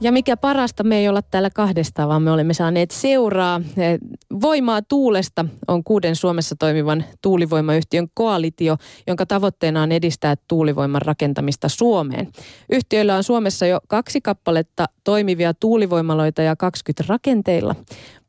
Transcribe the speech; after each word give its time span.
Ja 0.00 0.12
mikä 0.12 0.36
parasta, 0.36 0.84
me 0.84 0.98
ei 0.98 1.08
olla 1.08 1.22
täällä 1.22 1.50
kahdestaan, 1.50 2.08
vaan 2.08 2.22
me 2.22 2.30
olemme 2.30 2.54
saaneet 2.54 2.90
seuraa. 2.90 3.60
Voimaa 4.42 4.82
tuulesta 4.82 5.44
on 5.68 5.84
kuuden 5.84 6.16
Suomessa 6.16 6.56
toimivan 6.58 7.04
tuulivoimayhtiön 7.22 8.08
koalitio, 8.14 8.76
jonka 9.06 9.26
tavoitteena 9.26 9.82
on 9.82 9.92
edistää 9.92 10.34
tuulivoiman 10.48 11.02
rakentamista 11.02 11.68
Suomeen. 11.68 12.28
Yhtiöillä 12.70 13.16
on 13.16 13.24
Suomessa 13.24 13.66
jo 13.66 13.80
kaksi 13.88 14.20
kappaletta 14.20 14.86
toimivia 15.04 15.54
tuulivoimaloita 15.54 16.42
ja 16.42 16.56
20 16.56 17.04
rakenteilla. 17.08 17.74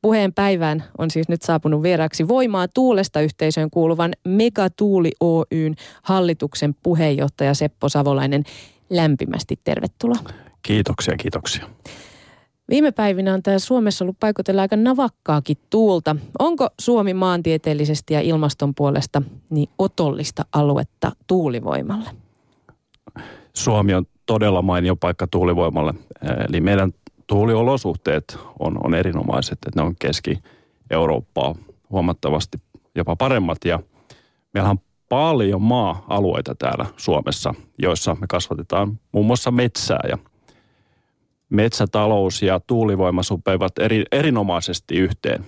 Puheen 0.02 0.34
päivään 0.34 0.84
on 0.97 1.11
siis 1.11 1.29
nyt 1.29 1.41
saapunut 1.41 1.84
vieraksi 1.84 2.27
Voimaa 2.27 2.68
tuulesta 2.68 3.21
yhteisöön 3.21 3.70
kuuluvan 3.70 4.13
Megatuuli 4.27 5.11
Oyn 5.20 5.75
hallituksen 6.02 6.75
puheenjohtaja 6.84 7.54
Seppo 7.54 7.89
Savolainen. 7.89 8.43
Lämpimästi 8.89 9.59
tervetuloa. 9.63 10.46
Kiitoksia, 10.68 11.15
kiitoksia. 11.18 11.70
Viime 12.70 12.91
päivinä 12.91 13.34
on 13.34 13.43
täällä 13.43 13.59
Suomessa 13.59 14.05
ollut 14.05 14.20
paikotella 14.20 14.62
aika 14.62 14.76
navakkaakin 14.76 15.57
tuulta. 15.70 16.16
Onko 16.40 16.70
Suomi 16.80 17.13
maantieteellisesti 17.13 18.13
ja 18.13 18.21
ilmaston 18.21 18.76
puolesta 18.76 19.21
niin 19.49 19.70
otollista 19.77 20.45
aluetta 20.52 21.12
tuulivoimalle? 21.27 22.09
Suomi 23.53 23.93
on 23.93 24.05
todella 24.26 24.62
mainio 24.62 24.95
paikka 24.95 25.27
tuulivoimalle. 25.27 25.93
Eli 26.49 26.62
meidän 26.62 26.93
tuuliolosuhteet 27.27 28.38
on, 28.59 28.85
on 28.85 28.93
erinomaiset, 28.93 29.54
että 29.54 29.71
ne 29.81 29.81
on 29.81 29.95
Keski-Eurooppaa 29.99 31.55
huomattavasti 31.90 32.57
jopa 32.95 33.15
paremmat. 33.15 33.57
Ja 33.65 33.79
meillä 34.54 34.70
on 34.70 34.79
paljon 35.09 35.62
maa-alueita 35.62 36.55
täällä 36.55 36.85
Suomessa, 36.98 37.54
joissa 37.79 38.15
me 38.20 38.27
kasvatetaan 38.29 38.99
muun 39.12 39.26
muassa 39.26 39.52
metsää 39.52 39.99
ja– 40.09 40.18
metsätalous 41.49 42.41
ja 42.41 42.59
tuulivoima 42.67 43.23
sopeivat 43.23 43.79
eri, 43.79 44.03
erinomaisesti 44.11 44.95
yhteen. 44.95 45.45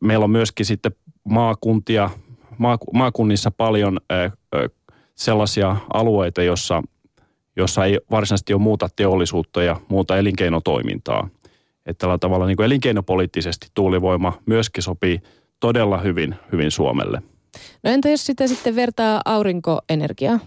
Meillä 0.00 0.24
on 0.24 0.30
myöskin 0.30 0.66
sitten 0.66 0.92
maakuntia, 1.24 2.10
maakunnissa 2.92 3.50
paljon 3.50 3.98
sellaisia 5.14 5.76
alueita, 5.94 6.42
jossa, 6.42 6.82
jossa 7.56 7.84
ei 7.84 7.98
varsinaisesti 8.10 8.54
ole 8.54 8.62
muuta 8.62 8.88
teollisuutta 8.96 9.62
ja 9.62 9.80
muuta 9.88 10.16
elinkeinotoimintaa. 10.16 11.28
Että 11.86 11.98
tällä 11.98 12.18
tavalla 12.18 12.46
niin 12.46 12.56
kuin 12.56 12.66
elinkeinopoliittisesti 12.66 13.66
tuulivoima 13.74 14.38
myöskin 14.46 14.82
sopii 14.82 15.20
todella 15.60 15.98
hyvin, 15.98 16.34
hyvin 16.52 16.70
Suomelle. 16.70 17.22
No 17.82 17.90
entä 17.90 18.08
jos 18.08 18.26
sitä 18.26 18.46
sitten 18.46 18.76
vertaa 18.76 19.20
aurinkoenergiaa? 19.24 20.38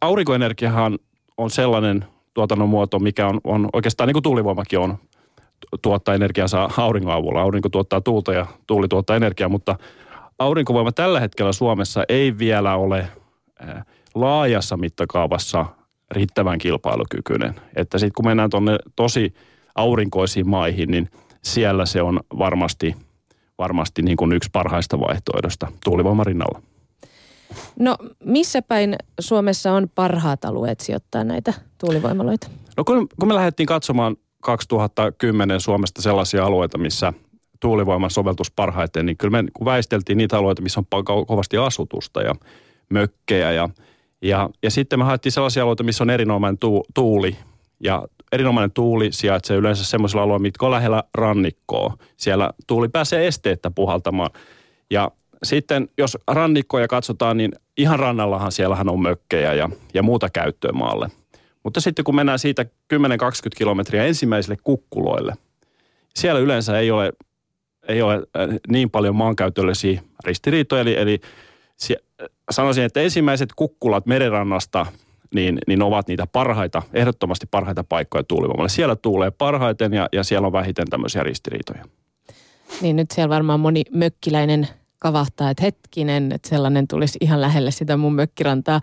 aurinkoenergiahan 0.00 0.98
on 1.40 1.50
sellainen 1.50 2.04
tuotannon 2.34 2.68
muoto, 2.68 2.98
mikä 2.98 3.26
on, 3.26 3.40
on 3.44 3.68
oikeastaan 3.72 4.06
niin 4.08 4.14
kuin 4.14 4.22
tuulivoimakin 4.22 4.78
on, 4.78 4.98
tuottaa 5.82 6.14
energiansa 6.14 6.70
auringon 6.76 7.14
avulla. 7.14 7.42
Aurinko 7.42 7.68
tuottaa 7.68 8.00
tuulta 8.00 8.32
ja 8.32 8.46
tuuli 8.66 8.88
tuottaa 8.88 9.16
energiaa, 9.16 9.48
mutta 9.48 9.76
aurinkovoima 10.38 10.92
tällä 10.92 11.20
hetkellä 11.20 11.52
Suomessa 11.52 12.04
ei 12.08 12.38
vielä 12.38 12.76
ole 12.76 13.08
laajassa 14.14 14.76
mittakaavassa 14.76 15.66
riittävän 16.10 16.58
kilpailukykyinen. 16.58 17.54
Että 17.76 17.98
sitten 17.98 18.14
kun 18.14 18.26
mennään 18.26 18.50
tuonne 18.50 18.78
tosi 18.96 19.34
aurinkoisiin 19.74 20.48
maihin, 20.48 20.90
niin 20.90 21.08
siellä 21.44 21.86
se 21.86 22.02
on 22.02 22.20
varmasti, 22.38 22.96
varmasti 23.58 24.02
niin 24.02 24.16
kuin 24.16 24.32
yksi 24.32 24.50
parhaista 24.52 25.00
vaihtoehdosta 25.00 25.72
tuulivoiman 25.84 26.26
rinnalla. 26.26 26.62
No 27.78 27.96
missä 28.24 28.62
päin 28.62 28.96
Suomessa 29.20 29.72
on 29.72 29.88
parhaat 29.94 30.44
alueet 30.44 30.80
sijoittaa 30.80 31.24
näitä 31.24 31.52
tuulivoimaloita? 31.78 32.48
No 32.76 32.84
kun, 32.84 33.08
kun 33.20 33.28
me 33.28 33.34
lähdettiin 33.34 33.66
katsomaan 33.66 34.16
2010 34.42 35.60
Suomesta 35.60 36.02
sellaisia 36.02 36.44
alueita, 36.44 36.78
missä 36.78 37.12
tuulivoiman 37.60 38.10
soveltus 38.10 38.50
parhaiten, 38.50 39.06
niin 39.06 39.16
kyllä 39.16 39.42
me 39.42 39.48
väisteltiin 39.64 40.18
niitä 40.18 40.38
alueita, 40.38 40.62
missä 40.62 40.80
on 40.80 41.04
kovasti 41.26 41.56
asutusta 41.56 42.22
ja 42.22 42.34
mökkejä 42.90 43.52
ja, 43.52 43.68
ja, 44.22 44.50
ja 44.62 44.70
sitten 44.70 44.98
me 44.98 45.04
haettiin 45.04 45.32
sellaisia 45.32 45.62
alueita, 45.62 45.82
missä 45.82 46.04
on 46.04 46.10
erinomainen 46.10 46.58
tu, 46.58 46.84
tuuli 46.94 47.36
ja 47.80 48.08
erinomainen 48.32 48.72
tuuli 48.72 49.12
sijaitsee 49.12 49.56
yleensä 49.56 49.84
semmoisilla 49.84 50.22
alueilla, 50.22 50.42
mitkä 50.42 50.66
on 50.66 50.72
lähellä 50.72 51.04
rannikkoa. 51.14 51.96
Siellä 52.16 52.50
tuuli 52.66 52.88
pääsee 52.88 53.26
esteettä 53.26 53.70
puhaltamaan. 53.70 54.30
Ja 54.90 55.10
sitten 55.42 55.88
jos 55.98 56.18
rannikkoja 56.28 56.88
katsotaan, 56.88 57.36
niin 57.36 57.52
ihan 57.76 57.98
rannallahan 57.98 58.52
siellähän 58.52 58.88
on 58.88 59.02
mökkejä 59.02 59.54
ja, 59.54 59.68
ja 59.94 60.02
muuta 60.02 60.30
käyttöä 60.30 60.72
maalle. 60.72 61.08
Mutta 61.64 61.80
sitten 61.80 62.04
kun 62.04 62.14
mennään 62.14 62.38
siitä 62.38 62.62
10-20 62.62 62.66
kilometriä 63.56 64.04
ensimmäisille 64.04 64.56
kukkuloille, 64.64 65.34
siellä 66.16 66.40
yleensä 66.40 66.78
ei 66.78 66.90
ole, 66.90 67.12
ei 67.88 68.02
ole 68.02 68.14
äh, 68.14 68.48
niin 68.68 68.90
paljon 68.90 69.16
maankäytöllisiä 69.16 70.02
ristiriitoja. 70.24 70.82
Eli, 70.82 70.96
eli 70.96 71.20
sanoisin, 72.50 72.84
että 72.84 73.00
ensimmäiset 73.00 73.48
kukkulat 73.56 74.06
merenrannasta 74.06 74.86
niin, 75.34 75.58
niin 75.66 75.82
ovat 75.82 76.08
niitä 76.08 76.26
parhaita, 76.32 76.82
ehdottomasti 76.92 77.46
parhaita 77.50 77.84
paikkoja 77.84 78.24
tuulivoimalle. 78.24 78.68
Siellä 78.68 78.96
tuulee 78.96 79.30
parhaiten 79.30 79.92
ja, 79.92 80.08
ja 80.12 80.24
siellä 80.24 80.46
on 80.46 80.52
vähiten 80.52 80.86
tämmöisiä 80.90 81.22
ristiriitoja. 81.22 81.84
Niin 82.80 82.96
nyt 82.96 83.10
siellä 83.10 83.28
varmaan 83.28 83.60
moni 83.60 83.82
mökkiläinen 83.90 84.68
kavahtaa, 85.00 85.50
että 85.50 85.62
hetkinen, 85.62 86.32
että 86.32 86.48
sellainen 86.48 86.88
tulisi 86.88 87.18
ihan 87.20 87.40
lähelle 87.40 87.70
sitä 87.70 87.96
mun 87.96 88.14
mökkirantaa. 88.14 88.80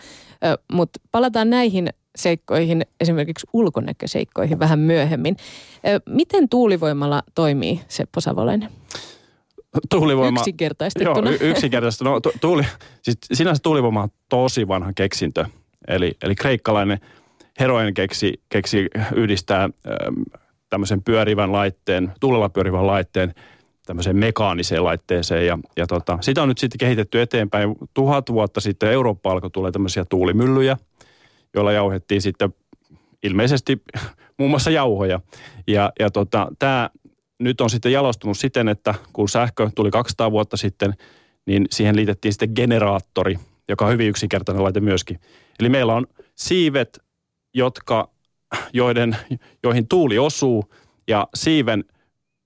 Mutta 0.73 0.99
palataan 1.11 1.49
näihin 1.49 1.89
seikkoihin, 2.15 2.85
esimerkiksi 2.99 3.47
ulkonäköseikkoihin 3.53 4.59
vähän 4.59 4.79
myöhemmin. 4.79 5.37
Miten 6.09 6.49
tuulivoimalla 6.49 7.23
toimii 7.35 7.81
Seppo 7.87 8.21
Savolainen? 8.21 8.69
Tuulivoima. 9.89 10.39
Yksinkertaistettuna. 10.39 11.29
Joo, 11.31 11.39
yksinkertaistettuna. 11.41 12.11
No, 12.11 12.19
tu, 12.19 12.31
tuuli, 12.41 12.63
siis 13.01 13.17
sinänsä 13.33 13.63
tuulivoima 13.63 14.03
on 14.03 14.09
tosi 14.29 14.67
vanha 14.67 14.93
keksintö. 14.93 15.45
Eli, 15.87 16.17
eli 16.23 16.35
kreikkalainen 16.35 16.99
heroin 17.59 17.93
keksi, 17.93 18.41
keksi 18.49 18.87
yhdistää 19.15 19.63
ähm, 19.63 20.21
tämmöisen 20.69 21.03
pyörivän 21.03 21.51
laitteen, 21.51 22.13
tuulella 22.19 22.49
pyörivän 22.49 22.87
laitteen– 22.87 23.33
tämmöiseen 23.87 24.17
mekaaniseen 24.17 24.83
laitteeseen. 24.83 25.47
Ja, 25.47 25.59
ja 25.77 25.87
tota, 25.87 26.17
sitä 26.21 26.41
on 26.41 26.49
nyt 26.49 26.57
sitten 26.57 26.77
kehitetty 26.77 27.21
eteenpäin. 27.21 27.75
Tuhat 27.93 28.29
vuotta 28.31 28.61
sitten 28.61 28.91
Eurooppa 28.91 29.31
alkoi 29.31 29.49
tulla 29.49 29.71
tämmöisiä 29.71 30.05
tuulimyllyjä, 30.05 30.77
joilla 31.53 31.71
jauhettiin 31.71 32.21
sitten 32.21 32.53
ilmeisesti 33.23 33.81
muun 34.39 34.49
muassa 34.49 34.71
jauhoja. 34.71 35.19
Ja, 35.67 35.91
ja 35.99 36.09
tota, 36.09 36.47
tämä 36.59 36.89
nyt 37.39 37.61
on 37.61 37.69
sitten 37.69 37.91
jalostunut 37.91 38.37
siten, 38.37 38.67
että 38.67 38.95
kun 39.13 39.29
sähkö 39.29 39.69
tuli 39.75 39.91
200 39.91 40.31
vuotta 40.31 40.57
sitten, 40.57 40.93
niin 41.45 41.65
siihen 41.71 41.95
liitettiin 41.95 42.33
sitten 42.33 42.51
generaattori, 42.55 43.39
joka 43.69 43.85
on 43.85 43.91
hyvin 43.91 44.09
yksinkertainen 44.09 44.63
laite 44.63 44.79
myöskin. 44.79 45.19
Eli 45.59 45.69
meillä 45.69 45.93
on 45.93 46.07
siivet, 46.35 46.99
jotka, 47.53 48.09
joiden, 48.73 49.17
joihin 49.63 49.87
tuuli 49.87 50.17
osuu 50.17 50.73
ja 51.07 51.27
siiven– 51.35 51.83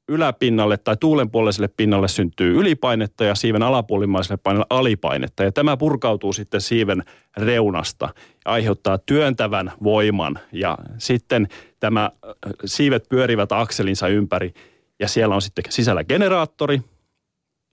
yläpinnalle 0.08 0.78
tai 0.78 0.98
tuulenpuoleiselle 0.98 1.68
pinnalle 1.68 2.08
syntyy 2.08 2.60
ylipainetta 2.60 3.24
ja 3.24 3.36
siiven 3.36 3.64
alapuolimaiselle 3.64 4.40
painalle 4.44 4.66
alipainetta. 4.70 5.44
Ja 5.44 5.52
tämä 5.52 5.78
purkautuu 5.78 6.34
sitten 6.34 6.62
siiven 6.62 7.04
reunasta 7.38 8.10
ja 8.46 8.52
aiheuttaa 8.52 8.98
työntävän 8.98 9.72
voiman. 9.84 10.40
Ja 10.52 10.78
sitten 10.98 11.48
tämä 11.80 12.04
äh, 12.06 12.32
siivet 12.66 13.10
pyörivät 13.10 13.52
akselinsa 13.52 14.08
ympäri 14.08 14.54
ja 15.00 15.08
siellä 15.08 15.36
on 15.36 15.42
sitten 15.42 15.64
sisällä 15.70 16.04
generaattori, 16.04 16.82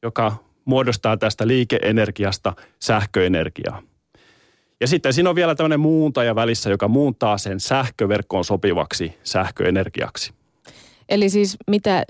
joka 0.02 0.36
muodostaa 0.64 1.16
tästä 1.16 1.46
liikeenergiasta 1.46 2.52
sähköenergiaa. 2.80 3.82
Ja 4.80 4.86
sitten 4.86 5.12
siinä 5.12 5.30
on 5.30 5.36
vielä 5.36 5.54
tämmöinen 5.54 5.80
muuntaja 5.80 6.34
välissä, 6.34 6.70
joka 6.70 6.88
muuntaa 6.88 7.38
sen 7.38 7.60
sähköverkkoon 7.60 8.44
sopivaksi 8.44 9.14
sähköenergiaksi. 9.22 10.32
Eli 11.08 11.30
siis 11.30 11.56
mitä, 11.66 12.04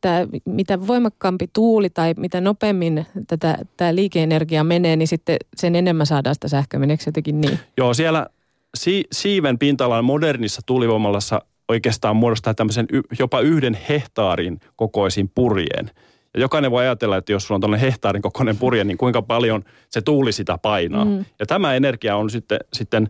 tää, 0.00 0.26
mitä 0.44 0.86
voimakkaampi 0.86 1.46
tuuli 1.52 1.90
tai 1.90 2.14
mitä 2.16 2.40
nopeammin 2.40 3.06
tätä, 3.26 3.58
tämä 3.76 3.94
liikeenergia 3.94 4.64
menee, 4.64 4.96
niin 4.96 5.08
sitten 5.08 5.36
sen 5.56 5.74
enemmän 5.74 6.06
saadaan 6.06 6.34
sitä 6.34 6.48
sähköä. 6.48 6.80
Meneekö 6.80 7.02
jotenkin 7.06 7.40
niin? 7.40 7.58
Joo, 7.76 7.94
siellä 7.94 8.26
si, 8.74 9.04
siiven 9.12 9.58
pinta 9.58 10.02
modernissa 10.02 10.60
tuulivoimalassa 10.66 11.42
oikeastaan 11.68 12.16
muodostaa 12.16 12.54
tämmöisen 12.54 12.86
y, 12.92 13.00
jopa 13.18 13.40
yhden 13.40 13.78
hehtaarin 13.88 14.60
kokoisin 14.76 15.30
purjeen. 15.34 15.90
Ja 16.34 16.40
jokainen 16.40 16.70
voi 16.70 16.82
ajatella, 16.82 17.16
että 17.16 17.32
jos 17.32 17.46
sulla 17.46 17.56
on 17.56 17.60
tuollainen 17.60 17.90
hehtaarin 17.90 18.22
kokoinen 18.22 18.56
purje, 18.56 18.84
niin 18.84 18.98
kuinka 18.98 19.22
paljon 19.22 19.64
se 19.90 20.02
tuuli 20.02 20.32
sitä 20.32 20.58
painaa. 20.58 21.04
Mm. 21.04 21.24
Ja 21.38 21.46
tämä 21.46 21.74
energia 21.74 22.16
on 22.16 22.30
sitten, 22.30 22.58
sitten 22.72 23.08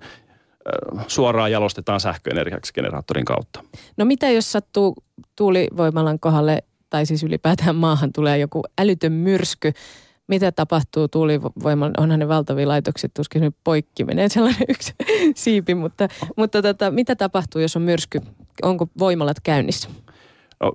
suoraan 1.06 1.52
jalostetaan 1.52 2.00
sähköenergiaksi 2.00 2.72
generaattorin 2.72 3.24
kautta. 3.24 3.64
No 3.96 4.04
mitä 4.04 4.30
jos 4.30 4.52
sattuu 4.52 4.94
tuulivoimalan 5.36 6.20
kohdalle 6.20 6.64
tai 6.90 7.06
siis 7.06 7.22
ylipäätään 7.22 7.76
maahan 7.76 8.12
tulee 8.12 8.38
joku 8.38 8.62
älytön 8.78 9.12
myrsky, 9.12 9.72
mitä 10.26 10.52
tapahtuu 10.52 11.08
tuulivoiman, 11.08 11.90
onhan 11.98 12.18
ne 12.18 12.28
valtavia 12.28 12.68
laitoksia, 12.68 13.10
tuskin 13.14 13.42
nyt 13.42 13.56
poikki 13.64 14.04
menee 14.04 14.28
sellainen 14.28 14.66
yksi 14.68 14.94
siipi, 15.34 15.74
mutta, 15.74 16.08
mutta 16.36 16.62
tota, 16.62 16.90
mitä 16.90 17.16
tapahtuu, 17.16 17.60
jos 17.60 17.76
on 17.76 17.82
myrsky? 17.82 18.20
Onko 18.62 18.86
voimalat 18.98 19.40
käynnissä? 19.40 19.88
No, 20.64 20.72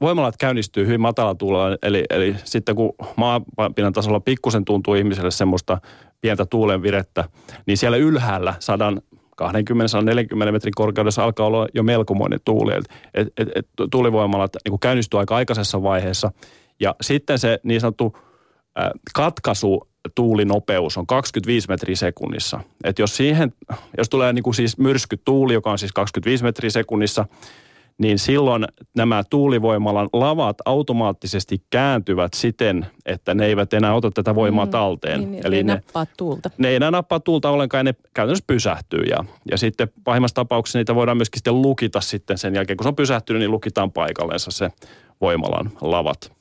voimalat 0.00 0.36
käynnistyy 0.36 0.86
hyvin 0.86 1.00
matala 1.00 1.34
tuulella, 1.34 1.76
eli, 1.82 2.04
eli 2.10 2.36
sitten 2.44 2.76
kun 2.76 2.92
maapinnan 3.56 3.92
tasolla 3.92 4.20
pikkusen 4.20 4.64
tuntuu 4.64 4.94
ihmiselle 4.94 5.30
semmoista 5.30 5.78
pientä 6.20 6.46
tuulen 6.46 6.82
virettä, 6.82 7.24
niin 7.66 7.76
siellä 7.76 7.96
ylhäällä 7.96 8.54
sadan 8.58 9.02
20-40 9.42 10.52
metrin 10.52 10.72
korkeudessa 10.76 11.24
alkaa 11.24 11.46
olla 11.46 11.66
jo 11.74 11.82
melkomoinen 11.82 12.40
tuuli. 12.44 12.72
Et, 12.74 12.84
et, 13.14 13.48
et, 13.54 13.68
tuulivoimalat 13.90 14.52
niin 14.68 14.80
käynnistyy 14.80 15.20
aika 15.20 15.36
aikaisessa 15.36 15.82
vaiheessa. 15.82 16.32
Ja 16.80 16.94
sitten 17.00 17.38
se 17.38 17.60
niin 17.62 17.80
sanottu 17.80 18.16
äh, 18.16 18.90
katkaisu 19.14 19.88
tuulinopeus 20.14 20.98
on 20.98 21.06
25 21.06 21.68
metriä 21.68 21.96
sekunnissa. 21.96 22.60
Et 22.84 22.98
jos 22.98 23.16
siihen, 23.16 23.52
jos 23.98 24.08
tulee 24.08 24.32
niin 24.32 24.42
kuin 24.42 24.54
siis 24.54 24.78
myrsky 24.78 25.16
tuuli, 25.16 25.52
joka 25.52 25.70
on 25.70 25.78
siis 25.78 25.92
25 25.92 26.44
metriä 26.44 26.70
sekunnissa, 26.70 27.26
niin 28.00 28.18
silloin 28.18 28.64
nämä 28.96 29.22
tuulivoimalan 29.30 30.08
lavat 30.12 30.56
automaattisesti 30.64 31.62
kääntyvät 31.70 32.34
siten, 32.34 32.86
että 33.06 33.34
ne 33.34 33.46
eivät 33.46 33.72
enää 33.72 33.94
ota 33.94 34.10
tätä 34.10 34.34
voimaa 34.34 34.64
mm, 34.64 34.70
talteen. 34.70 35.30
Niin, 35.32 35.46
Eli 35.46 35.62
ne, 35.62 35.74
nappaa 35.74 36.06
tuulta. 36.16 36.50
Ne 36.58 36.68
ei 36.68 36.76
enää 36.76 36.90
nappaa 36.90 37.20
tuulta 37.20 37.50
ollenkaan 37.50 37.86
ja 37.86 37.92
ne 37.92 37.94
käytännössä 38.14 38.44
pysähtyy. 38.46 39.02
Ja, 39.02 39.24
ja 39.50 39.58
sitten 39.58 39.88
pahimmassa 40.04 40.34
tapauksessa 40.34 40.78
niitä 40.78 40.94
voidaan 40.94 41.16
myöskin 41.16 41.38
sitten 41.38 41.62
lukita 41.62 42.00
sitten 42.00 42.38
sen 42.38 42.54
jälkeen, 42.54 42.76
kun 42.76 42.84
se 42.84 42.88
on 42.88 42.96
pysähtynyt, 42.96 43.40
niin 43.40 43.50
lukitaan 43.50 43.92
paikallensa 43.92 44.50
se 44.50 44.70
voimalan 45.20 45.70
lavat. 45.80 46.39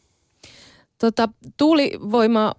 Tota, 0.99 1.29
tuulivoima 1.57 2.51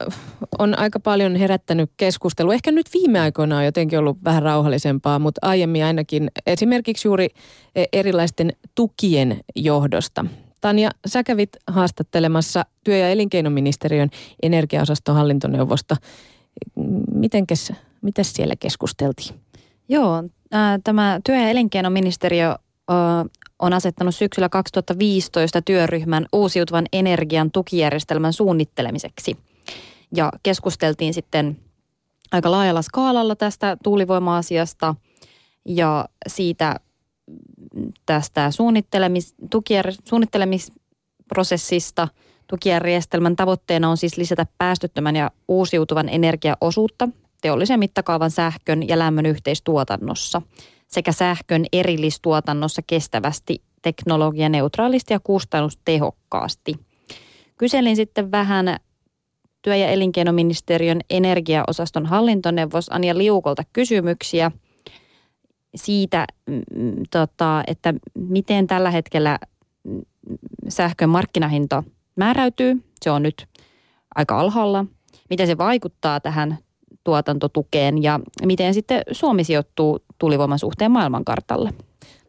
on 0.58 0.78
aika 0.78 1.00
paljon 1.00 1.37
herättänyt 1.37 1.90
keskustelua. 1.96 2.54
Ehkä 2.54 2.72
nyt 2.72 2.87
viime 2.94 3.20
aikoina 3.20 3.56
on 3.56 3.64
jotenkin 3.64 3.98
ollut 3.98 4.25
vähän 4.25 4.42
rauhallisempaa, 4.42 5.19
mutta 5.19 5.46
aiemmin 5.48 5.84
ainakin 5.84 6.31
esimerkiksi 6.46 7.08
juuri 7.08 7.28
e, 7.75 7.84
erilaisten 7.92 8.52
tukien 8.75 9.40
johdosta. 9.56 10.25
Tanja, 10.60 10.90
sä 11.06 11.22
kävit 11.22 11.50
haastattelemassa 11.66 12.64
työ- 12.84 12.96
ja 12.96 13.10
elinkeinoministeriön 13.10 14.10
energiaosaston 14.43 15.14
hallintoneuvosta. 15.14 15.96
Mitenkäs, 17.14 17.72
mitäs 18.02 18.32
siellä 18.32 18.54
keskusteltiin? 18.56 19.40
Joo, 19.88 20.22
tämä 20.84 21.20
työ- 21.25 21.40
ja 21.40 21.48
elinkeinoministeriö 21.50 22.56
on 23.60 23.72
asettanut 23.72 24.14
syksyllä 24.14 24.48
2015 24.48 25.62
työryhmän 25.62 26.26
uusiutuvan 26.32 26.86
energian 26.92 27.50
tukijärjestelmän 27.50 28.32
suunnittelemiseksi. 28.32 29.36
Ja 30.16 30.32
keskusteltiin 30.42 31.14
sitten 31.14 31.56
aika 32.32 32.50
laajalla 32.50 32.82
skaalalla 32.82 33.36
tästä 33.36 33.76
tuulivoima-asiasta 33.82 34.94
ja 35.64 36.08
siitä 36.26 36.80
tästä 38.06 38.50
suunnittelemis, 38.50 39.34
tukijär, 39.50 39.92
suunnittelemisprosessista. 40.04 42.08
Tukijärjestelmän 42.46 43.36
tavoitteena 43.36 43.90
on 43.90 43.96
siis 43.96 44.16
lisätä 44.16 44.46
päästöttömän 44.58 45.16
ja 45.16 45.30
uusiutuvan 45.48 46.08
energiaosuutta 46.08 47.08
teollisen 47.42 47.78
mittakaavan 47.78 48.30
sähkön 48.30 48.88
ja 48.88 48.98
lämmön 48.98 49.26
yhteistuotannossa– 49.26 50.42
sekä 50.90 51.12
sähkön 51.12 51.64
erillistuotannossa 51.72 52.82
kestävästi, 52.87 53.62
teknologianeutraalisti 53.82 55.14
ja 55.14 55.20
kustannustehokkaasti. 55.20 56.75
Kyselin 57.58 57.96
sitten 57.96 58.31
vähän 58.31 58.76
työ- 59.62 59.76
ja 59.76 59.88
elinkeinoministeriön 59.88 61.00
energiaosaston 61.10 62.06
hallintoneuvos 62.06 62.88
Anja 62.88 63.19
Liukolta 63.19 63.62
kysymyksiä 63.72 64.50
siitä, 65.75 66.26
tota, 67.10 67.62
että 67.66 67.94
miten 68.14 68.66
tällä 68.66 68.90
hetkellä 68.90 69.38
sähkön 70.69 71.08
markkinahinta 71.08 71.82
määräytyy. 72.16 72.84
Se 73.02 73.10
on 73.10 73.22
nyt 73.22 73.46
aika 74.14 74.40
alhaalla. 74.40 74.84
Miten 75.31 75.46
se 75.46 75.58
vaikuttaa 75.58 76.20
tähän 76.20 76.58
tuotantotukeen 77.05 78.02
ja 78.02 78.20
miten 78.44 78.75
sitten 78.75 79.02
Suomi 79.12 79.44
sijoittuu 79.44 80.02
tulivoiman 80.19 80.58
suhteen 80.58 80.91
maailmankartalle. 80.91 81.70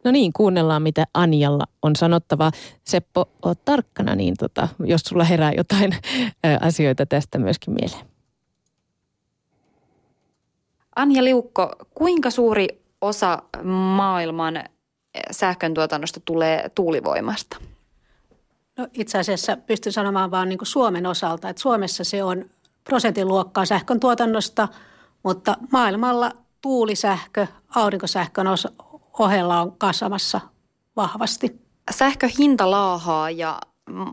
No 0.03 0.11
niin, 0.11 0.33
kuunnellaan 0.33 0.81
mitä 0.81 1.05
Anjalla 1.13 1.63
on 1.81 1.95
sanottava. 1.95 2.51
Seppo, 2.83 3.29
oot 3.45 3.65
tarkkana, 3.65 4.15
niin 4.15 4.35
tota, 4.39 4.67
jos 4.85 5.01
sulla 5.01 5.23
herää 5.23 5.51
jotain 5.57 5.95
asioita 6.61 7.05
tästä 7.05 7.39
myöskin 7.39 7.73
mieleen. 7.73 8.05
Anja 10.95 11.23
Liukko, 11.23 11.71
kuinka 11.93 12.29
suuri 12.29 12.67
osa 13.01 13.43
maailman 13.63 14.63
sähkön 15.31 15.73
tuotannosta 15.73 16.19
tulee 16.25 16.71
tuulivoimasta? 16.75 17.57
No, 18.77 18.87
itse 18.93 19.17
asiassa 19.17 19.57
pystyn 19.57 19.93
sanomaan 19.93 20.31
vain 20.31 20.49
niin 20.49 20.59
Suomen 20.63 21.05
osalta, 21.05 21.49
että 21.49 21.61
Suomessa 21.61 22.03
se 22.03 22.23
on 22.23 22.45
prosentin 22.83 23.27
luokkaa 23.27 23.65
sähkön 23.65 23.99
tuotannosta, 23.99 24.67
mutta 25.23 25.57
maailmalla 25.71 26.31
tuulisähkö 26.61 27.47
aurinkosähkön 27.75 28.47
ohella 29.19 29.61
on 29.61 29.77
kasvamassa 29.77 30.41
vahvasti. 30.95 31.61
Sähköhinta 31.91 32.71
laahaa 32.71 33.29
ja 33.29 33.59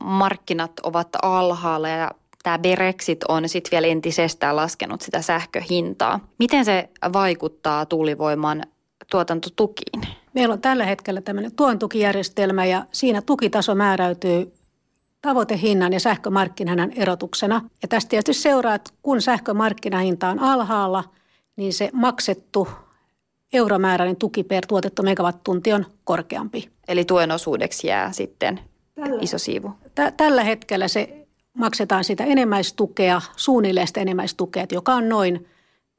markkinat 0.04 0.72
ovat 0.82 1.08
alhaalla 1.22 1.88
ja 1.88 2.10
tämä 2.42 2.58
Brexit 2.58 3.24
on 3.24 3.48
sitten 3.48 3.70
vielä 3.70 3.86
entisestään 3.86 4.56
laskenut 4.56 5.02
sitä 5.02 5.22
sähköhintaa. 5.22 6.20
Miten 6.38 6.64
se 6.64 6.90
vaikuttaa 7.12 7.86
tuulivoiman 7.86 8.62
tuotantotukiin? 9.10 10.02
Meillä 10.34 10.52
on 10.52 10.60
tällä 10.60 10.84
hetkellä 10.84 11.20
tämmöinen 11.20 11.54
tuontukijärjestelmä 11.56 12.64
ja 12.64 12.84
siinä 12.92 13.22
tukitaso 13.22 13.74
määräytyy 13.74 14.57
tavoitehinnan 15.22 15.92
ja 15.92 16.00
sähkömarkkinahinnan 16.00 16.92
erotuksena. 16.92 17.68
Ja 17.82 17.88
tästä 17.88 18.08
tietysti 18.08 18.42
seuraa, 18.42 18.74
että 18.74 18.90
kun 19.02 19.22
sähkömarkkinahinta 19.22 20.28
on 20.28 20.38
alhaalla, 20.38 21.04
niin 21.56 21.72
se 21.72 21.90
maksettu 21.92 22.68
euromääräinen 23.52 24.16
tuki 24.16 24.44
per 24.44 24.66
tuotettu 24.66 25.02
megawattunti 25.02 25.72
on 25.72 25.86
korkeampi. 26.04 26.70
Eli 26.88 27.04
tuen 27.04 27.30
osuudeksi 27.30 27.86
jää 27.86 28.12
sitten 28.12 28.60
tällä, 28.94 29.18
iso 29.20 29.38
siivu. 29.38 29.70
T- 29.94 30.16
tällä 30.16 30.44
hetkellä 30.44 30.88
se 30.88 31.26
maksetaan 31.54 32.04
sitä 32.04 32.24
enimmäistukea, 32.24 33.20
suunnilleen 33.36 33.86
sitä 33.86 34.00
enimmäistukea, 34.00 34.66
joka 34.72 34.94
on 34.94 35.08
noin 35.08 35.46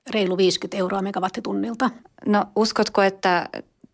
reilu 0.09 0.37
50 0.37 0.77
euroa 0.77 1.01
megawattitunnilta. 1.01 1.89
No 2.25 2.45
uskotko, 2.55 3.01
että 3.01 3.49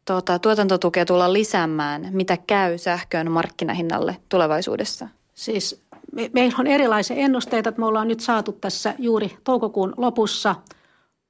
tuota, 0.05 0.39
tuotantotukea 0.39 1.05
tullaan 1.05 1.33
lisäämään? 1.33 2.07
Mitä 2.11 2.37
käy 2.47 2.77
sähkön 2.77 3.31
markkinahinnalle 3.31 4.17
tulevaisuudessa? 4.29 5.07
Siis 5.35 5.85
me, 6.11 6.29
meillä 6.33 6.55
on 6.59 6.67
erilaisia 6.67 7.15
ennusteita. 7.15 7.73
Me 7.77 7.85
ollaan 7.85 8.07
nyt 8.07 8.19
saatu 8.19 8.51
tässä 8.51 8.93
juuri 8.97 9.37
toukokuun 9.43 9.93
lopussa 9.97 10.55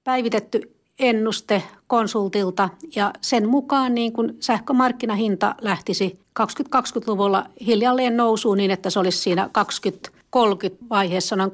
päivitetty 0.03 0.75
ennuste 1.00 1.63
konsultilta 1.88 2.69
ja 2.95 3.13
sen 3.21 3.50
mukaan 3.50 3.95
niin 3.95 4.13
kun 4.13 4.35
sähkömarkkinahinta 4.39 5.55
lähtisi 5.62 6.19
2020-luvulla 6.39 7.45
hiljalleen 7.65 8.17
nousuun 8.17 8.57
niin, 8.57 8.71
että 8.71 8.89
se 8.89 9.00
olisi 9.00 9.17
siinä 9.17 9.50
2030 9.51 10.85
vaiheessa 10.89 11.35
noin 11.35 11.51
60-70 11.51 11.53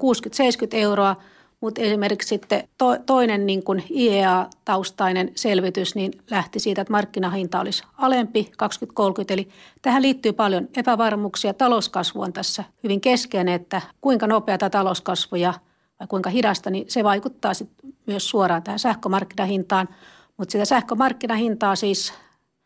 euroa– 0.72 1.16
mutta 1.62 1.82
esimerkiksi 1.82 2.28
sitten 2.28 2.68
to, 2.78 2.98
toinen 3.06 3.46
niin 3.46 3.64
kuin 3.64 3.84
IEA-taustainen 3.92 5.32
selvitys 5.36 5.96
niin 5.96 6.12
lähti 6.30 6.60
siitä, 6.60 6.82
että 6.82 6.92
markkinahinta 6.92 7.60
olisi 7.60 7.84
alempi 7.98 8.52
2030. 8.58 9.34
Eli 9.34 9.50
tähän 9.82 10.02
liittyy 10.02 10.34
paljon 10.34 10.68
epävarmuuksia. 10.78 11.54
Talouskasvu 11.54 12.22
on 12.22 12.34
tässä 12.34 12.64
hyvin 12.84 13.02
keskeinen, 13.02 13.54
että 13.54 13.82
kuinka 14.02 14.28
nopeata 14.28 14.70
talouskasvua 14.70 15.54
vai 16.00 16.08
kuinka 16.08 16.30
hidasta, 16.30 16.70
niin 16.70 16.86
se 16.88 17.04
vaikuttaa 17.04 17.54
sitten 17.54 17.94
myös 18.06 18.30
suoraan 18.30 18.64
tähän 18.64 18.80
sähkömarkkinahintaan. 18.80 19.90
Mutta 20.38 20.52
sitä 20.52 20.66
sähkömarkkinahintaa 20.66 21.76
siis, 21.76 22.14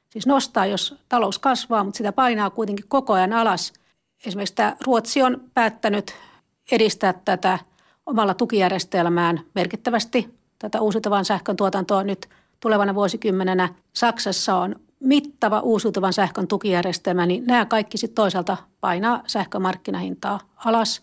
siis 0.10 0.28
nostaa, 0.28 0.66
jos 0.66 0.96
talous 1.10 1.40
kasvaa, 1.40 1.84
mutta 1.84 1.98
sitä 1.98 2.12
painaa 2.12 2.50
kuitenkin 2.50 2.86
koko 2.88 3.14
ajan 3.14 3.34
alas. 3.34 3.74
Esimerkiksi 4.26 4.56
tämä 4.56 4.76
Ruotsi 4.86 5.22
on 5.22 5.42
päättänyt 5.54 6.16
edistää 6.72 7.14
tätä– 7.26 7.60
omalla 8.06 8.34
tukijärjestelmään 8.34 9.42
merkittävästi 9.56 10.36
tätä 10.60 10.82
uusiutuvan 10.82 11.26
sähkön 11.26 11.56
tuotantoa 11.56 12.04
nyt 12.04 12.30
tulevana 12.60 12.96
vuosikymmenenä. 12.96 13.70
Saksassa 13.94 14.56
on 14.56 14.76
mittava 15.00 15.60
uusiutuvan 15.60 16.14
sähkön 16.14 16.48
tukijärjestelmä, 16.48 17.26
niin 17.26 17.44
nämä 17.48 17.66
kaikki 17.66 17.98
sitten 17.98 18.16
toisaalta 18.16 18.58
painaa 18.82 19.24
sähkömarkkinahintaa 19.28 20.40
alas. 20.56 21.02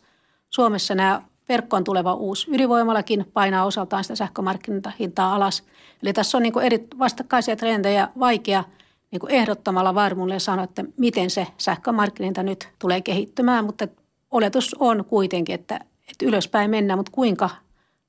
Suomessa 0.51 0.95
nämä 0.95 1.23
verkkoon 1.49 1.85
tuleva 1.85 2.15
uusi 2.15 2.51
ydinvoimalakin 2.51 3.25
painaa 3.33 3.65
osaltaan 3.65 4.05
sitä 4.05 4.17
sähkömarkkinahintaa 4.17 5.35
alas. 5.35 5.63
Eli 6.03 6.13
tässä 6.13 6.39
on 6.39 6.43
niin 6.43 6.53
kuin 6.53 6.67
eri 6.67 6.87
vastakkaisia 6.99 7.57
trendejä 7.57 8.09
vaikea 8.19 8.65
niin 9.11 9.21
kuin 9.21 9.33
ehdottomalla 9.33 9.95
varmuudella 9.95 10.39
sanoa, 10.39 10.65
että 10.65 10.85
miten 10.97 11.31
se 11.31 11.47
sähkömarkkinahinta 11.59 12.43
nyt 12.43 12.69
tulee 12.79 13.01
kehittymään, 13.01 13.65
mutta 13.65 13.89
oletus 14.31 14.77
on 14.79 15.05
kuitenkin, 15.05 15.55
että 15.55 15.81
että 16.13 16.27
ylöspäin 16.27 16.71
mennään, 16.71 16.99
mutta 16.99 17.13
kuinka 17.13 17.51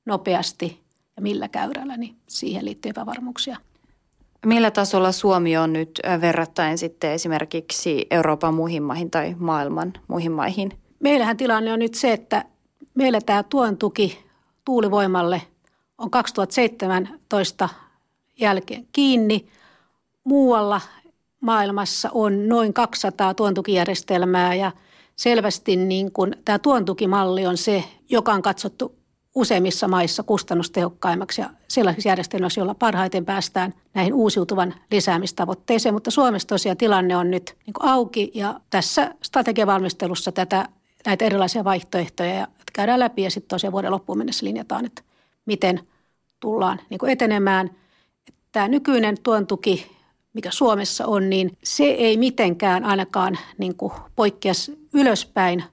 nopeasti 0.06 0.84
ja 1.16 1.22
millä 1.22 1.48
käyrällä, 1.48 1.98
niin 1.98 2.16
siihen 2.28 2.66
liittyy 2.66 2.90
epävarmuuksia. 2.90 3.58
Millä 4.46 4.72
tasolla 4.72 5.12
Suomi 5.12 5.58
on 5.58 5.74
nyt 5.74 6.00
verrattain 6.22 6.78
sitten 6.78 7.12
esimerkiksi 7.12 8.08
Euroopan 8.12 8.54
muihin 8.54 8.84
maihin 8.84 9.12
tai 9.12 9.36
maailman 9.40 9.94
muihin 10.08 10.32
maihin? 10.32 10.72
Meillähän 11.00 11.38
tilanne 11.38 11.74
on 11.74 11.80
nyt 11.80 11.94
se, 11.94 12.14
että 12.14 12.46
meillä 12.96 13.22
tämä 13.22 13.44
tuon 13.44 13.78
tuki 13.78 14.20
tuulivoimalle 14.66 15.42
on 15.98 16.12
2017 16.12 17.70
jälkeen 18.40 18.88
kiinni. 18.92 19.48
Muualla 20.24 20.82
maailmassa 21.40 22.10
on 22.14 22.50
noin 22.50 22.74
200 22.74 23.34
tuontukijärjestelmää 23.34 24.56
ja 24.56 24.72
selvästi 25.16 25.76
niin 25.76 26.12
kuin 26.12 26.36
tämä 26.46 26.60
tuontukimalli 26.60 27.46
on 27.46 27.58
se, 27.58 27.84
joka 28.10 28.34
on 28.34 28.42
katsottu 28.42 28.96
useimmissa 29.36 29.88
maissa 29.88 30.24
kustannustehokkaimmaksi 30.24 31.42
ja 31.42 31.50
sellaisissa 31.68 32.10
järjestelmissä, 32.10 32.62
joilla 32.62 32.76
parhaiten 32.76 33.26
päästään 33.26 33.74
näihin 33.94 34.14
uusiutuvan 34.14 34.74
lisäämistavoitteeseen. 34.92 35.96
Mutta 35.96 36.12
Suomessa 36.12 36.48
tosiaan 36.48 36.78
tilanne 36.78 37.18
on 37.18 37.32
nyt 37.32 37.56
niin 37.66 37.74
auki 37.80 38.32
ja 38.34 38.60
tässä 38.70 39.16
strategiavalmistelussa 39.24 40.32
tätä, 40.32 40.70
näitä 41.06 41.26
erilaisia 41.26 41.64
vaihtoehtoja 41.64 42.34
ja 42.34 42.48
käydään 42.74 43.00
läpi 43.00 43.24
ja 43.24 43.32
sitten 43.32 43.50
tosiaan 43.50 43.72
vuoden 43.72 43.92
loppuun 43.92 44.18
mennessä 44.18 44.46
linjataan, 44.46 44.86
että 44.86 45.02
miten 45.46 45.80
tullaan 46.40 46.80
niin 46.90 47.10
etenemään. 47.10 47.70
Tämä 48.52 48.68
nykyinen 48.68 49.18
tuon 49.24 49.48
tuki, 49.48 49.92
mikä 50.34 50.52
Suomessa 50.52 51.06
on, 51.06 51.30
niin 51.30 51.58
se 51.64 51.84
ei 51.84 52.18
mitenkään 52.18 52.84
ainakaan 52.84 53.38
niin 53.58 53.76
poikkea 54.16 54.54
ylöspäin 54.94 55.64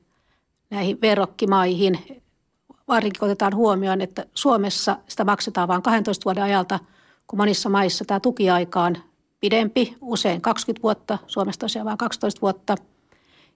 näihin 0.71 1.00
verrokkimaihin 1.00 2.23
varsinkin 2.88 3.25
otetaan 3.25 3.55
huomioon, 3.55 4.00
että 4.00 4.26
Suomessa 4.35 4.99
sitä 5.09 5.25
maksetaan 5.25 5.69
vain 5.69 5.83
12 5.83 6.25
vuoden 6.25 6.43
ajalta, 6.43 6.79
kun 7.26 7.38
monissa 7.38 7.69
maissa 7.69 8.05
tämä 8.05 8.21
tukiaika 8.21 8.83
on 8.83 8.97
pidempi, 9.40 9.97
usein 10.00 10.40
20 10.40 10.83
vuotta, 10.83 11.19
Suomessa 11.26 11.59
tosiaan 11.59 11.87
vain 11.87 11.99
12 11.99 12.40
vuotta. 12.40 12.75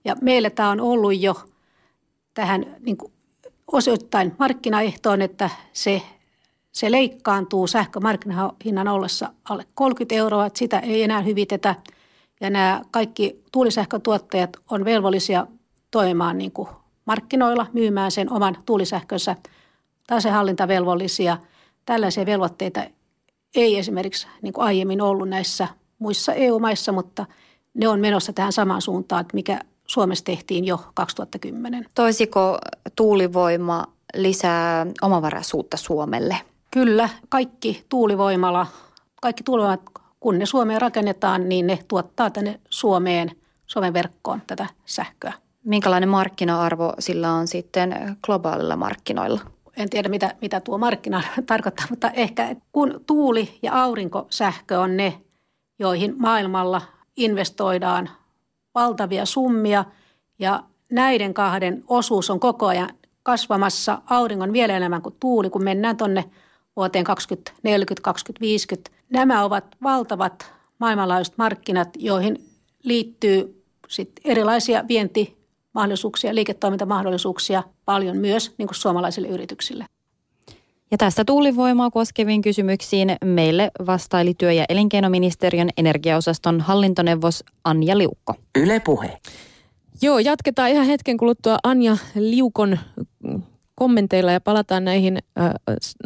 Ja 0.05 0.17
meillä 0.21 0.51
tämä 0.51 0.71
on 0.71 0.81
ollut 0.81 1.21
jo 1.21 1.35
tähän 2.35 2.77
niin 2.81 2.97
kuin 2.97 3.13
osoittain 3.73 4.35
markkinaehtoon, 4.39 5.23
että 5.23 5.51
se, 5.73 6.03
se 6.75 6.91
leikkaantuu 6.91 7.67
sähkömarkkinahinnan 7.67 8.89
ollessa 8.89 9.33
alle 9.49 9.67
30 9.75 10.15
euroa, 10.15 10.47
että 10.47 10.59
sitä 10.59 10.79
ei 10.79 11.03
enää 11.03 11.21
hyvitetä. 11.21 11.75
Ja 12.41 12.51
nämä 12.51 12.83
kaikki 12.91 13.43
tuulisähkötuottajat 13.53 14.57
on 14.71 14.85
velvollisia 14.85 15.47
toimimaan 15.91 16.39
niin 16.39 16.53
kuin 16.53 16.69
markkinoilla 17.07 17.67
myymään 17.73 18.11
sen 18.11 18.33
oman 18.33 18.57
tuulisähkönsä 18.67 19.37
tasehallintavelvollisia. 20.07 21.39
Tällaisia 21.87 22.27
velvoitteita 22.27 22.81
ei 23.55 23.79
esimerkiksi 23.79 24.27
niin 24.43 24.53
kuin 24.53 24.65
aiemmin 24.65 25.01
ollut 25.01 25.29
näissä 25.29 25.69
muissa 25.99 26.33
EU-maissa, 26.33 26.93
mutta 26.93 27.27
ne 27.75 27.89
on 27.89 28.01
menossa 28.01 28.33
tähän 28.33 28.53
samaan 28.53 28.83
suuntaan, 28.83 29.25
mikä 29.33 29.61
Suomessa 29.87 30.25
tehtiin 30.25 30.65
jo 30.65 30.81
2010. 30.95 31.87
Toisiko 31.95 32.59
tuulivoima 32.97 33.85
lisää 34.15 34.87
omavaraisuutta 35.03 35.77
Suomelle? 35.77 36.37
Kyllä, 36.75 37.09
kaikki 37.29 37.85
tuulivoimala, 37.89 38.67
kaikki 39.23 39.43
tuulivoimat, 39.43 39.81
kun 40.21 40.39
ne 40.39 40.47
Suomeen 40.47 40.81
rakennetaan, 40.81 41.49
niin 41.49 41.67
ne 41.67 41.79
tuottaa 41.89 42.31
tänne 42.31 42.61
Suomeen, 42.71 43.31
Suomen 43.67 43.93
verkkoon 43.93 44.43
tätä 44.47 44.67
sähköä. 44.85 45.33
Minkälainen 45.65 46.09
markkina-arvo 46.09 46.93
sillä 46.99 47.33
on 47.33 47.49
sitten 47.49 48.17
globaalilla 48.23 48.77
markkinoilla? 48.77 49.41
En 49.77 49.91
tiedä, 49.91 50.09
mitä, 50.09 50.35
mitä 50.41 50.61
tuo 50.61 50.79
markkina 50.79 51.23
tarkoittaa, 51.47 51.87
mutta 51.91 52.11
ehkä 52.11 52.57
kun 52.73 53.01
tuuli- 53.07 53.59
ja 53.63 53.83
aurinkosähkö 53.83 54.81
on 54.81 54.97
ne, 54.97 55.21
joihin 55.79 56.15
maailmalla 56.19 56.83
investoidaan 57.17 58.11
valtavia 58.75 59.27
summia 59.27 59.85
ja 60.39 60.63
näiden 60.93 61.35
kahden 61.35 61.85
osuus 61.89 62.31
on 62.31 62.41
koko 62.41 62.67
ajan 62.67 62.89
kasvamassa 63.23 64.03
auringon 64.11 64.53
vielä 64.53 64.77
enemmän 64.77 65.03
kuin 65.03 65.17
tuuli, 65.21 65.51
kun 65.51 65.65
mennään 65.65 65.97
tuonne 65.97 66.25
vuoteen 66.77 67.05
2040, 67.05 68.03
2050. 68.03 68.91
Nämä 69.11 69.45
ovat 69.45 69.65
valtavat 69.83 70.53
maailmanlaajuiset 70.79 71.39
markkinat, 71.39 71.89
joihin 71.99 72.39
liittyy 72.83 73.65
sit 73.89 74.11
erilaisia 74.25 74.85
vienti- 74.89 75.45
mahdollisuuksia, 75.75 76.35
liiketoimintamahdollisuuksia 76.35 77.63
paljon 77.85 78.17
myös 78.17 78.55
niin 78.59 78.69
kuin 78.69 78.77
suomalaisille 78.77 79.29
yrityksille. 79.29 79.87
Ja 80.91 80.99
tästä 80.99 81.25
tuulivoimaa 81.25 81.91
koskeviin 81.91 82.43
kysymyksiin 82.43 83.17
meille 83.25 83.71
vastaili 83.87 84.35
työ- 84.35 84.53
ja 84.53 84.65
elinkeinoministeriön 84.69 85.69
energiaosaston 85.77 86.61
hallintoneuvos 86.61 87.45
Anja 87.65 87.99
Liukko. 87.99 88.35
Yle 88.59 88.81
puhe. 88.81 89.21
Joo, 90.03 90.19
jatketaan 90.19 90.71
ihan 90.71 90.87
hetken 90.87 91.17
kuluttua 91.17 91.59
Anja 91.65 91.97
Liukon 92.15 92.79
kommenteilla 93.75 94.33
ja 94.33 94.41
palataan 94.41 94.85
näihin 94.85 95.19
äh, 95.41 95.51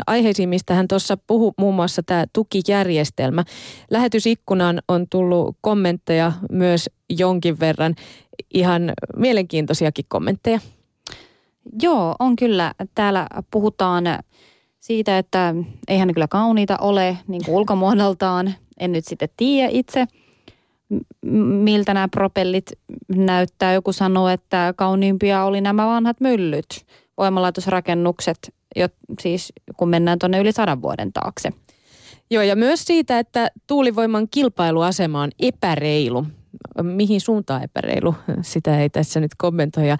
aiheisiin, 0.06 0.48
mistä 0.48 0.74
hän 0.74 0.88
tuossa 0.88 1.16
puhui, 1.16 1.52
muun 1.58 1.74
muassa 1.74 2.02
tämä 2.02 2.24
tukijärjestelmä. 2.32 3.44
Lähetysikkunaan 3.90 4.82
on 4.88 5.06
tullut 5.10 5.56
kommentteja 5.60 6.32
myös 6.52 6.90
jonkin 7.10 7.60
verran 7.60 7.94
ihan 8.54 8.92
mielenkiintoisiakin 9.16 10.04
kommentteja. 10.08 10.60
Joo, 11.82 12.14
on 12.18 12.36
kyllä. 12.36 12.74
Täällä 12.94 13.26
puhutaan 13.50 14.04
siitä, 14.80 15.18
että 15.18 15.54
eihän 15.88 16.08
ne 16.08 16.14
kyllä 16.14 16.28
kauniita 16.28 16.76
ole 16.76 17.18
niin 17.28 17.44
kuin 17.44 17.54
ulkomuodoltaan. 17.54 18.54
En 18.80 18.92
nyt 18.92 19.04
sitten 19.04 19.28
tiedä 19.36 19.68
itse, 19.72 20.06
miltä 21.62 21.94
nämä 21.94 22.08
propellit 22.08 22.72
näyttää. 23.08 23.72
Joku 23.72 23.92
sanoo, 23.92 24.28
että 24.28 24.74
kauniimpia 24.76 25.44
oli 25.44 25.60
nämä 25.60 25.86
vanhat 25.86 26.20
myllyt, 26.20 26.86
voimalaitosrakennukset, 27.18 28.54
jo, 28.76 28.88
siis 29.20 29.52
kun 29.76 29.88
mennään 29.88 30.18
tuonne 30.18 30.38
yli 30.38 30.52
sadan 30.52 30.82
vuoden 30.82 31.12
taakse. 31.12 31.50
Joo, 32.30 32.42
ja 32.42 32.56
myös 32.56 32.84
siitä, 32.84 33.18
että 33.18 33.50
tuulivoiman 33.66 34.28
kilpailuasema 34.30 35.22
on 35.22 35.30
epäreilu 35.38 36.26
mihin 36.82 37.20
suuntaan 37.20 37.62
epäreilu, 37.62 38.14
sitä 38.42 38.80
ei 38.80 38.90
tässä 38.90 39.20
nyt 39.20 39.30
kommentoi 39.38 39.88
ja 39.88 39.98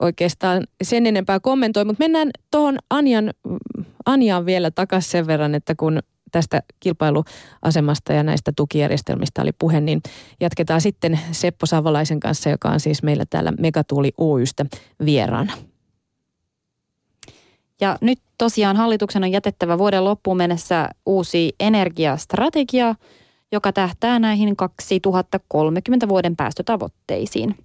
oikeastaan 0.00 0.66
sen 0.82 1.06
enempää 1.06 1.40
kommentoi, 1.40 1.84
mutta 1.84 2.04
mennään 2.04 2.30
tuohon 2.50 2.78
Anjan, 2.90 3.30
Anjaan 4.06 4.46
vielä 4.46 4.70
takaisin 4.70 5.10
sen 5.10 5.26
verran, 5.26 5.54
että 5.54 5.74
kun 5.74 6.00
tästä 6.32 6.62
kilpailuasemasta 6.80 8.12
ja 8.12 8.22
näistä 8.22 8.52
tukijärjestelmistä 8.56 9.42
oli 9.42 9.52
puhe, 9.58 9.80
niin 9.80 10.02
jatketaan 10.40 10.80
sitten 10.80 11.20
Seppo 11.32 11.66
Savolaisen 11.66 12.20
kanssa, 12.20 12.50
joka 12.50 12.68
on 12.68 12.80
siis 12.80 13.02
meillä 13.02 13.24
täällä 13.30 13.52
Megatuuli 13.58 14.12
Oystä 14.18 14.66
vieraana. 15.04 15.52
Ja 17.82 17.98
nyt 18.00 18.18
tosiaan 18.38 18.76
hallituksen 18.76 19.24
on 19.24 19.32
jätettävä 19.32 19.78
vuoden 19.78 20.04
loppuun 20.04 20.36
mennessä 20.36 20.88
uusi 21.06 21.54
energiastrategia– 21.60 22.94
joka 23.52 23.72
tähtää 23.72 24.18
näihin 24.18 24.56
2030 24.56 26.08
vuoden 26.08 26.36
päästötavoitteisiin. 26.36 27.56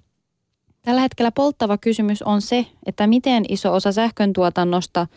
Tällä 0.82 1.02
hetkellä 1.02 1.32
polttava 1.32 1.78
kysymys 1.78 2.22
on 2.22 2.42
se, 2.42 2.66
että 2.86 3.08
miten 3.08 3.46
iso 3.50 3.74
osa 3.74 3.92
sähkön 3.92 4.34
tuotannosta 4.34 5.08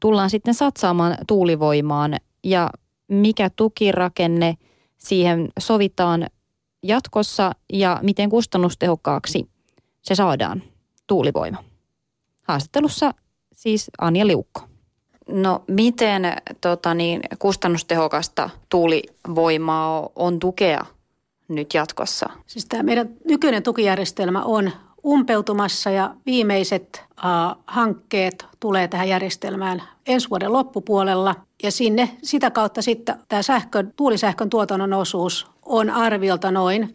tullaan 0.00 0.30
sitten 0.30 0.54
satsaamaan 0.54 1.16
tuulivoimaan 1.26 2.16
ja 2.44 2.70
mikä 3.08 3.50
tukirakenne 3.56 4.56
siihen 4.98 5.48
sovitaan 5.58 6.26
jatkossa 6.82 7.52
ja 7.72 8.00
miten 8.02 8.30
kustannustehokkaaksi 8.30 9.48
se 10.02 10.14
saadaan 10.14 10.62
tuulivoima. 11.06 11.64
Haastattelussa 12.42 13.14
siis 13.62 13.90
Anja 13.98 14.26
Liukko. 14.26 14.60
No 15.28 15.64
miten 15.68 16.22
tota 16.60 16.94
niin, 16.94 17.20
kustannustehokasta 17.38 18.50
tuulivoimaa 18.68 20.08
on 20.16 20.38
tukea 20.38 20.86
nyt 21.48 21.74
jatkossa? 21.74 22.26
Siis 22.46 22.66
tämä 22.66 22.82
meidän 22.82 23.08
nykyinen 23.24 23.62
tukijärjestelmä 23.62 24.42
on 24.42 24.70
umpeutumassa 25.04 25.90
ja 25.90 26.14
viimeiset 26.26 27.02
äh, 27.24 27.56
hankkeet 27.66 28.46
tulee 28.60 28.88
tähän 28.88 29.08
järjestelmään 29.08 29.82
ensi 30.06 30.30
vuoden 30.30 30.52
loppupuolella. 30.52 31.34
Ja 31.62 31.72
sinne 31.72 32.16
sitä 32.22 32.50
kautta 32.50 32.82
sitten 32.82 33.14
tämä 33.28 33.42
sähkön, 33.42 33.92
tuulisähkön 33.96 34.50
tuotannon 34.50 34.92
osuus 34.92 35.46
on 35.62 35.90
arviolta 35.90 36.50
noin 36.50 36.82
5-6 36.82 36.88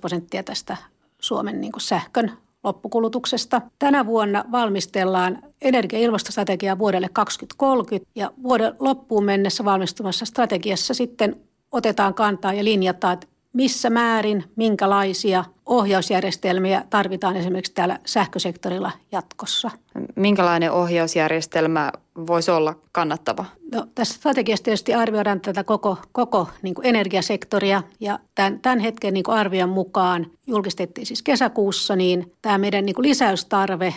prosenttia 0.00 0.42
tästä 0.42 0.76
Suomen 1.20 1.60
niin 1.60 1.72
sähkön 1.78 2.32
loppukulutuksesta. 2.64 3.62
Tänä 3.78 4.06
vuonna 4.06 4.44
valmistellaan 4.52 5.38
energia- 5.62 5.98
ja 5.98 6.04
ilmastostrategiaa 6.04 6.78
vuodelle 6.78 7.08
2030 7.12 8.10
ja 8.14 8.32
vuoden 8.42 8.74
loppuun 8.78 9.24
mennessä 9.24 9.64
valmistumassa 9.64 10.24
strategiassa 10.24 10.94
sitten 10.94 11.36
otetaan 11.72 12.14
kantaa 12.14 12.52
ja 12.52 12.64
linjataan, 12.64 13.14
että 13.14 13.26
missä 13.52 13.90
määrin, 13.90 14.44
minkälaisia 14.56 15.44
ohjausjärjestelmiä 15.66 16.84
tarvitaan 16.90 17.36
esimerkiksi 17.36 17.74
täällä 17.74 17.98
sähkösektorilla 18.06 18.92
jatkossa. 19.12 19.70
Minkälainen 20.16 20.72
ohjausjärjestelmä 20.72 21.92
voisi 22.26 22.50
olla 22.50 22.74
kannattava? 22.92 23.44
No, 23.72 23.86
tässä 23.94 24.14
strategiassa 24.14 24.64
tietysti 24.64 24.94
arvioidaan 24.94 25.40
tätä 25.40 25.64
koko, 25.64 25.96
koko 26.12 26.48
niin 26.62 26.74
kuin 26.74 26.86
energiasektoria 26.86 27.82
ja 28.00 28.18
tämän, 28.34 28.60
tämän 28.60 28.78
hetken 28.78 29.14
niin 29.14 29.24
kuin 29.24 29.36
arvion 29.38 29.68
mukaan 29.68 30.26
julkistettiin 30.46 31.06
siis 31.06 31.22
kesäkuussa, 31.22 31.96
niin 31.96 32.32
tämä 32.42 32.58
meidän 32.58 32.86
niin 32.86 32.94
kuin 32.94 33.08
lisäystarve, 33.08 33.94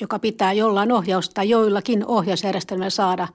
joka 0.00 0.18
pitää 0.18 0.52
jollain 0.52 0.92
ohjaus 0.92 1.30
tai 1.30 1.48
joillakin 1.48 2.06
ohjausjärjestelmillä 2.06 2.90
saada, 2.90 3.28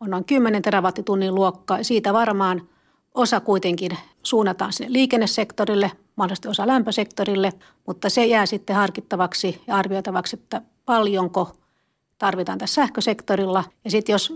on 0.00 0.10
noin 0.10 0.24
10 0.24 0.62
terawattitunnin 0.62 1.34
luokkaa. 1.34 1.82
Siitä 1.82 2.12
varmaan– 2.12 2.62
Osa 3.18 3.40
kuitenkin 3.40 3.90
suunnataan 4.22 4.72
sinne 4.72 4.92
liikennesektorille, 4.92 5.92
mahdollisesti 6.16 6.48
osa 6.48 6.66
lämpösektorille, 6.66 7.52
mutta 7.86 8.10
se 8.10 8.26
jää 8.26 8.46
sitten 8.46 8.76
harkittavaksi 8.76 9.62
ja 9.66 9.76
arvioitavaksi, 9.76 10.36
että 10.36 10.62
paljonko 10.84 11.56
tarvitaan 12.18 12.58
tässä 12.58 12.74
sähkösektorilla. 12.74 13.64
Ja 13.84 13.90
sitten 13.90 14.12
jos, 14.12 14.32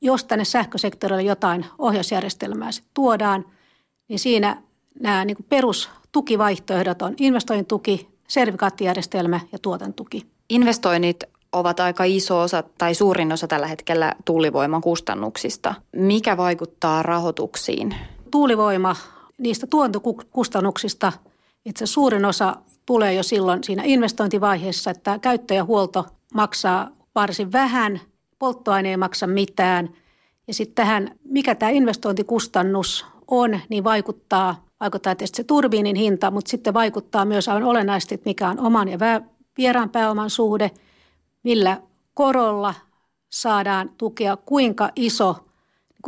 jos 0.00 0.24
tänne 0.24 0.44
sähkösektorille 0.44 1.22
jotain 1.22 1.66
ohjausjärjestelmää 1.78 2.72
sitten 2.72 2.90
tuodaan, 2.94 3.44
niin 4.08 4.18
siinä 4.18 4.62
nämä 5.00 5.24
niin 5.24 5.36
perustukivaihtoehdot 5.48 7.02
on 7.02 7.14
investointituki, 7.18 8.08
servikaattijärjestelmä 8.28 9.40
ja 9.52 9.58
tuotantuki. 9.58 10.26
Investoinnit 10.50 11.24
ovat 11.52 11.80
aika 11.80 12.04
iso 12.04 12.40
osa 12.40 12.64
tai 12.78 12.94
suurin 12.94 13.32
osa 13.32 13.46
tällä 13.46 13.66
hetkellä 13.66 14.14
tuulivoiman 14.24 14.80
kustannuksista. 14.80 15.74
Mikä 15.96 16.36
vaikuttaa 16.36 17.02
rahoituksiin? 17.02 17.94
Tuulivoima 18.30 18.96
niistä 19.38 19.66
tuontokustannuksista 19.66 21.12
itse 21.64 21.86
suurin 21.86 22.24
osa 22.24 22.56
tulee 22.86 23.14
jo 23.14 23.22
silloin 23.22 23.64
siinä 23.64 23.82
investointivaiheessa, 23.86 24.90
että 24.90 25.18
käyttö 25.18 25.54
ja 25.54 25.64
huolto 25.64 26.06
maksaa 26.34 26.90
varsin 27.14 27.52
vähän, 27.52 28.00
polttoaine 28.38 28.90
ei 28.90 28.96
maksa 28.96 29.26
mitään. 29.26 29.90
Ja 30.46 30.54
sitten 30.54 30.74
tähän, 30.74 31.10
mikä 31.24 31.54
tämä 31.54 31.70
investointikustannus 31.70 33.06
on, 33.26 33.60
niin 33.68 33.84
vaikuttaa, 33.84 34.64
vaikuttaa 34.80 35.14
tietysti 35.14 35.36
se 35.36 35.44
turbiinin 35.44 35.96
hinta, 35.96 36.30
mutta 36.30 36.50
sitten 36.50 36.74
vaikuttaa 36.74 37.24
myös 37.24 37.48
aivan 37.48 37.62
olennaisesti, 37.62 38.14
että 38.14 38.30
mikä 38.30 38.48
on 38.48 38.60
oman 38.60 38.88
ja 38.88 38.98
vieraan 39.58 39.90
pääoman 39.90 40.30
suhde– 40.30 40.70
millä 41.42 41.80
korolla 42.14 42.74
saadaan 43.28 43.90
tukea, 43.98 44.36
kuinka 44.36 44.90
iso 44.96 45.36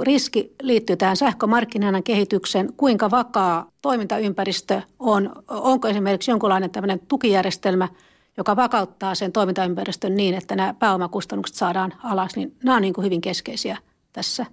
riski 0.01 0.55
liittyy 0.63 0.97
tähän 0.97 1.17
sähkömarkkinoiden 1.17 2.03
kehitykseen, 2.03 2.73
kuinka 2.77 3.11
vakaa 3.11 3.71
toimintaympäristö 3.83 4.83
on, 4.99 5.33
onko 5.49 5.89
esimerkiksi 5.89 6.31
jonkinlainen 6.31 6.71
tämmöinen 6.71 7.01
tukijärjestelmä, 7.09 7.89
joka 8.37 8.57
vakauttaa 8.57 9.15
sen 9.15 9.33
toimintaympäristön 9.33 10.17
niin, 10.17 10.35
että 10.35 10.57
nämä 10.57 10.75
pääomakustannukset 10.75 11.57
saadaan 11.57 11.95
alas, 12.03 12.37
niin 12.37 12.57
nämä 12.65 12.77
on 12.77 12.83
niin 12.83 12.95
kuin 12.95 13.05
hyvin 13.05 13.21
keskeisiä 13.21 13.79
tässä 14.13 14.47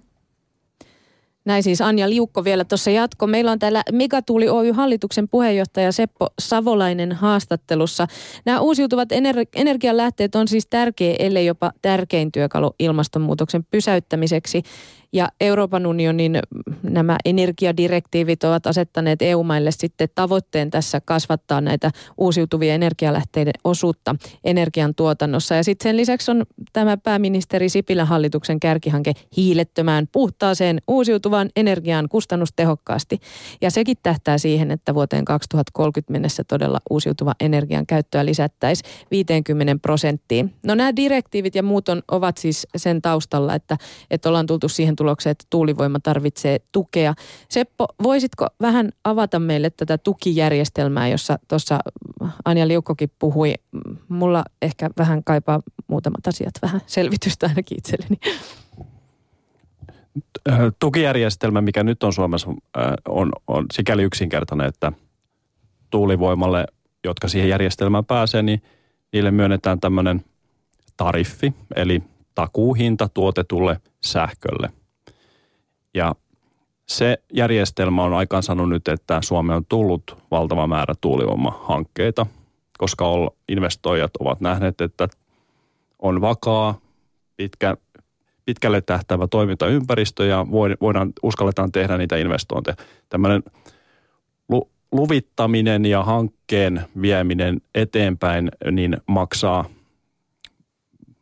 näin 1.48 1.62
siis 1.62 1.80
Anja 1.80 2.10
Liukko 2.10 2.44
vielä 2.44 2.64
tuossa 2.64 2.90
jatko. 2.90 3.26
Meillä 3.26 3.52
on 3.52 3.58
täällä 3.58 3.82
Megatuuli 3.92 4.48
Oy 4.48 4.72
hallituksen 4.72 5.28
puheenjohtaja 5.28 5.92
Seppo 5.92 6.26
Savolainen 6.38 7.12
haastattelussa. 7.12 8.06
Nämä 8.44 8.60
uusiutuvat 8.60 9.12
ener- 9.12 9.48
energialähteet 9.54 10.34
on 10.34 10.48
siis 10.48 10.66
tärkeä, 10.66 11.16
ellei 11.18 11.46
jopa 11.46 11.72
tärkein 11.82 12.32
työkalu 12.32 12.74
ilmastonmuutoksen 12.78 13.64
pysäyttämiseksi. 13.70 14.62
Ja 15.12 15.28
Euroopan 15.40 15.86
unionin 15.86 16.38
nämä 16.82 17.16
energiadirektiivit 17.24 18.44
ovat 18.44 18.66
asettaneet 18.66 19.22
EU-maille 19.22 19.70
sitten 19.70 20.08
tavoitteen 20.14 20.70
tässä 20.70 21.00
kasvattaa 21.04 21.60
näitä 21.60 21.90
uusiutuvia 22.18 22.74
energialähteiden 22.74 23.52
osuutta 23.64 24.14
energiantuotannossa. 24.44 25.54
Ja 25.54 25.64
sitten 25.64 25.90
sen 25.90 25.96
lisäksi 25.96 26.30
on 26.30 26.46
tämä 26.72 26.96
pääministeri 26.96 27.68
Sipilän 27.68 28.06
hallituksen 28.06 28.60
kärkihanke 28.60 29.12
hiilettömään 29.36 30.08
puhtaaseen 30.12 30.78
uusiutuvaan 30.88 31.50
energiaan 31.56 32.08
kustannustehokkaasti. 32.08 33.18
Ja 33.60 33.70
sekin 33.70 33.96
tähtää 34.02 34.38
siihen, 34.38 34.70
että 34.70 34.94
vuoteen 34.94 35.24
2030 35.24 36.12
mennessä 36.12 36.44
todella 36.44 36.78
uusiutuva 36.90 37.34
energian 37.40 37.86
käyttöä 37.86 38.24
lisättäisiin 38.24 38.90
50 39.10 39.76
prosenttiin. 39.82 40.54
No 40.62 40.74
nämä 40.74 40.96
direktiivit 40.96 41.54
ja 41.54 41.62
muut 41.62 41.88
on, 41.88 42.02
ovat 42.10 42.38
siis 42.38 42.66
sen 42.76 43.02
taustalla, 43.02 43.54
että, 43.54 43.76
että 44.10 44.28
ollaan 44.28 44.46
tultu 44.46 44.68
siihen 44.68 44.97
tulokseen, 44.98 45.30
että 45.30 45.44
tuulivoima 45.50 45.98
tarvitsee 46.02 46.58
tukea. 46.72 47.14
Seppo, 47.48 47.86
voisitko 48.02 48.46
vähän 48.60 48.90
avata 49.04 49.38
meille 49.38 49.70
tätä 49.70 49.98
tukijärjestelmää, 49.98 51.08
jossa 51.08 51.38
tuossa 51.48 51.78
Anja 52.44 52.68
Liukkokin 52.68 53.10
puhui. 53.18 53.54
Mulla 54.08 54.44
ehkä 54.62 54.90
vähän 54.98 55.24
kaipaa 55.24 55.60
muutamat 55.86 56.26
asiat 56.26 56.54
vähän 56.62 56.80
selvitystä 56.86 57.46
ainakin 57.46 57.78
itselleni. 57.78 58.16
Tukijärjestelmä, 60.78 61.60
mikä 61.60 61.84
nyt 61.84 62.02
on 62.02 62.12
Suomessa, 62.12 62.48
on, 63.08 63.32
on 63.46 63.66
sikäli 63.72 64.02
yksinkertainen, 64.02 64.66
että 64.66 64.92
tuulivoimalle, 65.90 66.66
jotka 67.04 67.28
siihen 67.28 67.48
järjestelmään 67.48 68.04
pääsee, 68.04 68.42
niin 68.42 68.62
niille 69.12 69.30
myönnetään 69.30 69.80
tämmöinen 69.80 70.24
tariffi, 70.96 71.54
eli 71.76 72.02
takuuhinta 72.34 73.08
tuotetulle 73.14 73.80
sähkölle. 74.04 74.70
Ja 75.94 76.14
se 76.86 77.18
järjestelmä 77.32 78.04
on 78.04 78.14
aikaansaanut 78.14 78.68
nyt, 78.68 78.88
että 78.88 79.20
Suomeen 79.22 79.56
on 79.56 79.64
tullut 79.68 80.16
valtava 80.30 80.66
määrä 80.66 80.94
tuulivoimahankkeita, 81.00 82.26
koska 82.78 83.04
investoijat 83.48 84.10
ovat 84.20 84.40
nähneet, 84.40 84.80
että 84.80 85.08
on 85.98 86.20
vakaa, 86.20 86.78
pitkä, 87.36 87.76
pitkälle 88.44 88.80
tähtävä 88.80 89.26
toimintaympäristö 89.26 90.26
ja 90.26 90.46
voidaan, 90.80 91.12
uskalletaan 91.22 91.72
tehdä 91.72 91.98
niitä 91.98 92.16
investointeja. 92.16 92.76
Tämmöinen 93.08 93.42
luvittaminen 94.92 95.84
ja 95.84 96.02
hankkeen 96.02 96.84
vieminen 97.02 97.60
eteenpäin 97.74 98.48
niin 98.70 98.96
maksaa– 99.06 99.64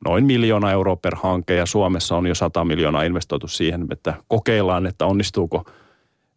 noin 0.05 0.25
miljoona 0.25 0.73
euroa 0.73 0.97
per 0.97 1.15
hanke 1.15 1.55
ja 1.55 1.67
Suomessa 1.67 2.17
on 2.17 2.27
jo 2.27 2.35
100 2.35 2.65
miljoonaa 2.65 3.03
investoitu 3.03 3.49
siihen, 3.49 3.87
että 3.91 4.15
kokeillaan, 4.29 4.87
että 4.87 5.07
onnistuuko 5.07 5.65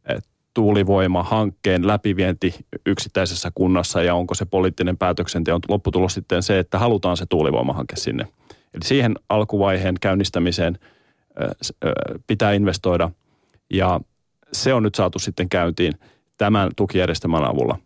eh, 0.09 0.21
tuulivoima 0.53 1.23
hankkeen 1.23 1.87
läpivienti 1.87 2.55
yksittäisessä 2.85 3.51
kunnassa 3.55 4.03
ja 4.03 4.15
onko 4.15 4.35
se 4.35 4.45
poliittinen 4.45 4.97
päätöksenteon 4.97 5.59
lopputulos 5.69 6.13
sitten 6.13 6.43
se, 6.43 6.59
että 6.59 6.79
halutaan 6.79 7.17
se 7.17 7.25
tuulivoimahanke 7.25 7.95
sinne. 7.95 8.23
Eli 8.73 8.83
siihen 8.83 9.15
alkuvaiheen 9.29 9.95
käynnistämiseen 10.01 10.79
eh, 11.41 11.47
eh, 11.85 11.91
pitää 12.27 12.53
investoida 12.53 13.11
ja 13.73 13.99
se 14.53 14.73
on 14.73 14.83
nyt 14.83 14.95
saatu 14.95 15.19
sitten 15.19 15.49
käyntiin 15.49 15.93
tämän 16.37 16.71
tukijärjestelmän 16.75 17.49
avulla. 17.49 17.77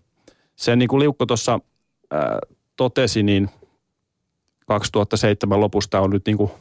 Sen 0.56 0.80
niin 0.80 0.90
kuin 0.90 1.00
Liukko 1.00 1.26
tuossa 1.26 1.60
totesi, 2.78 3.24
niin– 3.24 3.50
2007 4.66 5.62
lopusta 5.62 6.00
on 6.00 6.10
nyt 6.10 6.26
niin 6.26 6.38
kuin, 6.38 6.52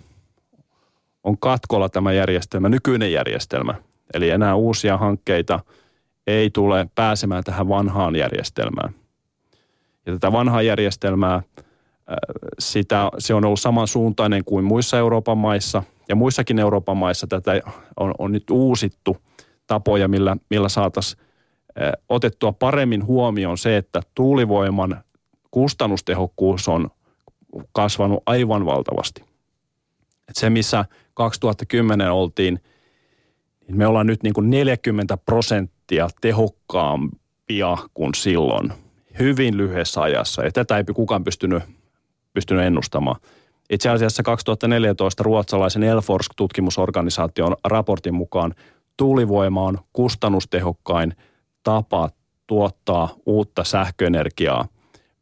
on 1.25 1.39
katkolla 1.39 1.89
tämä 1.89 2.13
järjestelmä, 2.13 2.69
nykyinen 2.69 3.13
järjestelmä. 3.13 3.75
Eli 4.15 4.31
enää 4.31 4.55
uusia 4.55 4.99
hankkeita 4.99 5.61
ei 6.27 6.51
tule 6.51 6.87
pääsemään 6.95 7.45
tähän 7.45 7.69
vanhaan 7.69 8.17
järjestelmään. 8.17 8.95
Ja 10.07 10.13
tätä 10.13 10.33
vanhaa 10.33 10.63
järjestelmää, 10.63 11.35
äh, 11.35 11.43
sitä, 12.59 13.11
se 13.19 13.35
on 13.35 13.45
ollut 13.45 13.61
samansuuntainen 13.61 14.45
kuin 14.45 14.65
muissa 14.65 14.99
Euroopan 14.99 15.39
maissa. 15.39 15.83
Ja 16.09 16.17
muissakin 16.17 16.59
Euroopan 16.59 16.97
maissa 16.97 17.27
tätä 17.27 17.61
on, 17.97 18.15
on 18.19 18.33
nyt 18.33 18.51
uusittu 18.51 19.17
tapoja, 19.67 20.09
millä, 20.09 20.37
millä 20.51 20.69
saataisiin 20.69 21.23
äh, 21.83 21.93
otettua 22.09 22.53
paremmin 22.53 23.07
huomioon 23.07 23.59
se, 23.59 23.77
että 23.77 24.01
tuulivoiman 24.15 25.05
kustannustehokkuus 25.51 26.69
on– 26.69 26.91
kasvanut 27.73 28.23
aivan 28.27 28.67
valtavasti. 28.67 29.23
Et 30.29 30.37
se, 30.37 30.51
missä 30.51 30.85
2010 31.15 32.13
oltiin, 32.13 32.61
niin 33.67 33.77
me 33.77 33.87
ollaan 33.87 34.07
nyt 34.07 34.23
niin 34.23 34.35
kuin 34.35 34.51
40 34.51 35.17
prosenttia 35.17 36.09
tehokkaampia 36.21 37.77
kuin 37.95 38.15
silloin 38.15 38.73
hyvin 39.19 39.57
lyhyessä 39.57 40.03
ajassa. 40.03 40.45
Ja 40.45 40.53
tätä 40.53 40.77
ei 40.77 40.85
kukaan 40.85 41.25
pystynyt, 41.25 41.63
pystynyt 42.33 42.65
ennustamaan. 42.65 43.21
Itse 43.71 43.89
asiassa 43.89 44.23
2014 44.23 45.23
ruotsalaisen 45.23 45.83
Elforsk-tutkimusorganisaation 45.83 47.57
raportin 47.65 48.15
mukaan 48.15 48.55
tuulivoima 48.97 49.63
on 49.63 49.79
kustannustehokkain 49.93 51.17
tapa 51.63 52.11
tuottaa 52.47 53.09
uutta 53.27 53.65
sähköenergiaa 53.65 54.69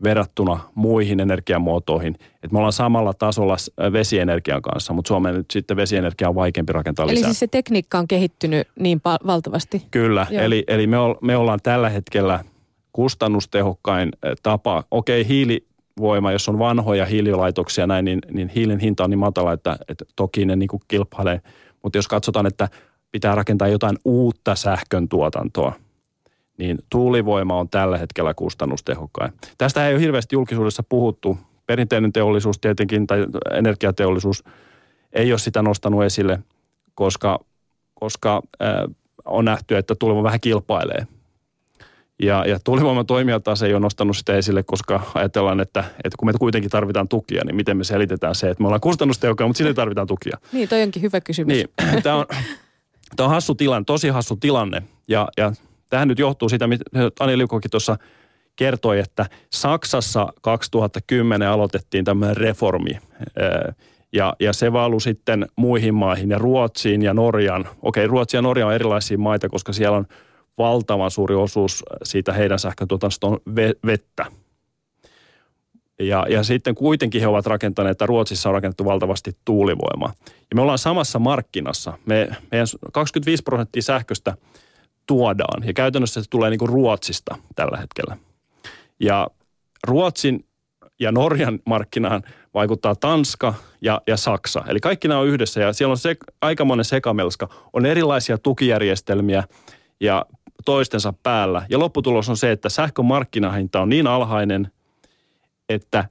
verrattuna 0.03 0.61
muihin 0.75 1.21
energiamuotoihin. 1.21 2.15
Et 2.43 2.53
me 2.53 2.59
ollaan 2.59 2.73
samalla 2.73 3.15
tasolla 3.15 3.57
vesienergian 3.93 4.63
kanssa, 4.63 4.93
mutta 4.93 5.09
Suomeen 5.09 5.35
nyt 5.35 5.51
sitten 5.51 5.77
vesienergia 5.77 6.29
on 6.29 6.35
vaikeampi 6.35 6.73
rakentaa 6.73 7.05
Eli 7.05 7.15
lisää. 7.15 7.29
siis 7.29 7.39
se 7.39 7.47
tekniikka 7.47 7.99
on 7.99 8.09
kehittynyt 8.09 8.69
niin 8.79 8.99
pa- 8.99 9.27
valtavasti? 9.27 9.87
Kyllä, 9.91 10.27
Joo. 10.31 10.43
eli, 10.43 10.65
eli 10.69 10.87
me, 10.87 10.99
ol, 10.99 11.15
me 11.23 11.37
ollaan 11.37 11.59
tällä 11.63 11.89
hetkellä 11.89 12.45
kustannustehokkain 12.93 14.09
eh, 14.23 14.33
tapa. 14.43 14.85
Okei, 14.91 15.29
hiilivoima, 15.29 16.33
jos 16.33 16.49
on 16.49 16.59
vanhoja 16.59 17.07
hiililaitoksia 17.07 17.87
näin, 17.87 18.05
niin, 18.05 18.19
niin 18.33 18.49
hiilen 18.49 18.79
hinta 18.79 19.05
on 19.05 19.11
niin 19.11 19.19
matala, 19.19 19.53
että, 19.53 19.77
että 19.89 20.05
toki 20.17 20.45
ne 20.45 20.57
niin 20.57 20.69
kuin 20.69 20.83
kilpailee. 20.89 21.41
Mutta 21.83 21.99
jos 21.99 22.09
katsotaan, 22.09 22.47
että 22.47 22.69
pitää 23.13 23.35
rakentaa 23.35 23.69
jotain 23.69 23.97
uutta 24.05 24.55
sähkön 24.55 25.09
tuotantoa, 25.09 25.73
niin 26.61 26.79
tuulivoima 26.91 27.59
on 27.59 27.69
tällä 27.69 27.99
hetkellä 27.99 28.35
kustannustehokkain. 28.35 29.33
Tästä 29.59 29.89
ei 29.89 29.95
ole 29.95 30.03
hirveästi 30.03 30.37
julkisuudessa 30.37 30.83
puhuttu. 30.83 31.39
Perinteinen 31.67 32.13
teollisuus 32.13 32.59
tietenkin 32.59 33.07
tai 33.07 33.27
energiateollisuus 33.51 34.45
ei 35.13 35.33
ole 35.33 35.39
sitä 35.39 35.63
nostanut 35.63 36.05
esille, 36.05 36.39
koska, 36.95 37.39
koska 37.95 38.43
äh, 38.63 38.69
on 39.25 39.45
nähty, 39.45 39.77
että 39.77 39.95
tuulivoima 39.95 40.25
vähän 40.25 40.41
kilpailee. 40.41 41.07
Ja, 42.23 42.45
ja 42.47 42.59
tuulivoiman 42.65 43.07
toimijat 43.07 43.45
taas 43.45 43.63
ei 43.63 43.73
ole 43.73 43.81
nostanut 43.81 44.17
sitä 44.17 44.35
esille, 44.35 44.63
koska 44.63 45.01
ajatellaan, 45.15 45.61
että, 45.61 45.85
että 46.05 46.17
kun 46.19 46.29
me 46.29 46.33
kuitenkin 46.39 46.71
tarvitaan 46.71 47.09
tukia, 47.09 47.45
niin 47.45 47.57
miten 47.57 47.77
me 47.77 47.85
selitetään 47.85 48.35
se, 48.35 48.51
että 48.51 48.63
me 48.63 48.67
ollaan 48.67 48.81
kustannustehokkaita, 48.81 49.49
mutta 49.49 49.59
silti 49.59 49.75
tarvitaan 49.75 50.07
tukia. 50.07 50.39
Niin, 50.53 50.69
toi 50.69 50.83
onkin 50.83 51.03
hyvä 51.03 51.21
kysymys. 51.21 51.57
Niin, 51.57 51.69
tämä 52.03 52.17
on, 52.17 52.27
tämä 53.17 53.25
on 53.25 53.31
hassu 53.31 53.55
tilanne, 53.55 53.85
tosi 53.85 54.09
hassu 54.09 54.37
tilanne. 54.37 54.83
Ja, 55.09 55.29
ja 55.37 55.53
tähän 55.91 56.09
nyt 56.09 56.19
johtuu 56.19 56.49
sitä, 56.49 56.67
mitä 56.67 56.85
Ani 57.21 57.39
Liukokin 57.39 57.71
tuossa 57.71 57.97
kertoi, 58.57 58.99
että 58.99 59.27
Saksassa 59.51 60.33
2010 60.43 61.49
aloitettiin 61.49 62.05
tämmöinen 62.05 62.37
reformi. 62.37 62.91
Ja, 64.13 64.37
ja 64.41 64.53
se 64.53 64.73
valui 64.73 65.01
sitten 65.01 65.47
muihin 65.57 65.95
maihin 65.95 66.31
ja 66.31 66.39
Ruotsiin 66.39 67.03
ja 67.03 67.15
Norjan. 67.15 67.69
Okei, 67.83 68.07
Ruotsi 68.07 68.37
ja 68.37 68.43
Norja 68.43 68.67
on 68.67 68.75
erilaisia 68.75 69.19
maita, 69.19 69.49
koska 69.49 69.73
siellä 69.73 69.97
on 69.97 70.07
valtavan 70.59 71.11
suuri 71.11 71.35
osuus 71.35 71.85
siitä 72.03 72.33
heidän 72.33 72.59
ve- 73.51 73.79
vettä. 73.87 74.27
Ja, 76.01 76.27
ja 76.29 76.43
sitten 76.43 76.75
kuitenkin 76.75 77.21
he 77.21 77.27
ovat 77.27 77.47
rakentaneet, 77.47 77.91
että 77.91 78.07
Ruotsissa 78.07 78.49
on 78.49 78.55
rakennettu 78.55 78.85
valtavasti 78.85 79.37
tuulivoimaa. 79.45 80.13
Ja 80.27 80.55
me 80.55 80.61
ollaan 80.61 80.79
samassa 80.79 81.19
markkinassa. 81.19 81.99
Me, 82.07 82.29
meidän 82.51 82.67
25 82.93 83.43
prosenttia 83.43 83.83
sähköstä 83.83 84.35
tuodaan 85.07 85.67
ja 85.67 85.73
käytännössä 85.73 86.23
se 86.23 86.31
tulee 86.31 86.51
niin 86.51 86.59
kuin 86.59 86.69
Ruotsista 86.69 87.37
tällä 87.57 87.77
hetkellä. 87.77 88.17
Ja 89.01 89.29
Ruotsin 89.87 90.45
ja 91.01 91.13
Norjan 91.13 91.59
markkinaan 91.67 92.23
vaikuttaa 92.55 92.95
Tanska 92.95 93.55
ja, 93.81 94.01
ja 94.07 94.17
Saksa. 94.17 94.65
Eli 94.69 94.81
kaikki 94.81 95.09
nämä 95.09 95.21
on 95.21 95.27
yhdessä 95.27 95.61
ja 95.61 95.73
siellä 95.73 95.91
on 95.91 95.99
se, 95.99 96.17
aikamoinen 96.41 96.85
sekamelska. 96.85 97.49
On 97.73 97.87
erilaisia 97.87 98.39
tukijärjestelmiä 98.39 99.45
ja 100.01 100.27
toistensa 100.65 101.15
päällä. 101.23 101.67
Ja 101.69 101.79
lopputulos 101.79 102.29
on 102.29 102.37
se, 102.37 102.53
että 102.53 102.69
sähkön 102.69 103.05
markkinahinta 103.05 103.81
on 103.81 103.89
niin 103.89 104.07
alhainen, 104.07 104.71
että 105.69 106.09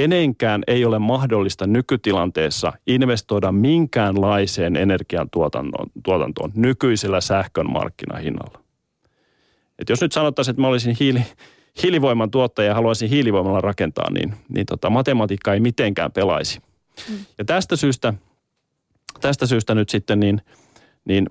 kenenkään 0.00 0.62
ei 0.66 0.84
ole 0.84 0.98
mahdollista 0.98 1.66
nykytilanteessa 1.66 2.72
investoida 2.86 3.52
minkäänlaiseen 3.52 4.76
energiantuotantoon 4.76 5.90
tuotantoon 6.02 6.52
nykyisellä 6.54 7.20
sähkön 7.20 7.70
markkinahinnalla. 7.70 8.60
Et 9.78 9.88
jos 9.88 10.00
nyt 10.00 10.12
sanottaisiin, 10.12 10.52
että 10.52 10.60
mä 10.60 10.68
olisin 10.68 10.96
hiili, 11.00 11.22
hiilivoiman 11.82 12.30
tuottaja 12.30 12.68
ja 12.68 12.74
haluaisin 12.74 13.10
hiilivoimalla 13.10 13.60
rakentaa, 13.60 14.10
niin, 14.10 14.34
niin 14.48 14.66
tota, 14.66 14.90
matematiikka 14.90 15.54
ei 15.54 15.60
mitenkään 15.60 16.12
pelaisi. 16.12 16.60
Mm. 17.10 17.16
Ja 17.38 17.44
tästä 17.44 17.76
syystä, 17.76 18.14
tästä 19.20 19.46
syystä 19.46 19.74
nyt 19.74 19.88
sitten 19.88 20.20
niin, 20.20 20.42
niin, 21.04 21.26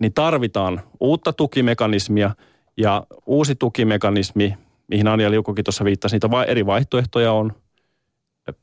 niin 0.00 0.12
tarvitaan 0.12 0.80
uutta 1.00 1.32
tukimekanismia 1.32 2.30
ja 2.76 3.06
uusi 3.26 3.54
tukimekanismi, 3.54 4.54
mihin 4.88 5.08
Anja 5.08 5.30
Liukokin 5.30 5.64
tuossa 5.64 5.84
viittasi, 5.84 6.14
niitä 6.14 6.28
eri 6.46 6.66
vaihtoehtoja 6.66 7.32
on. 7.32 7.52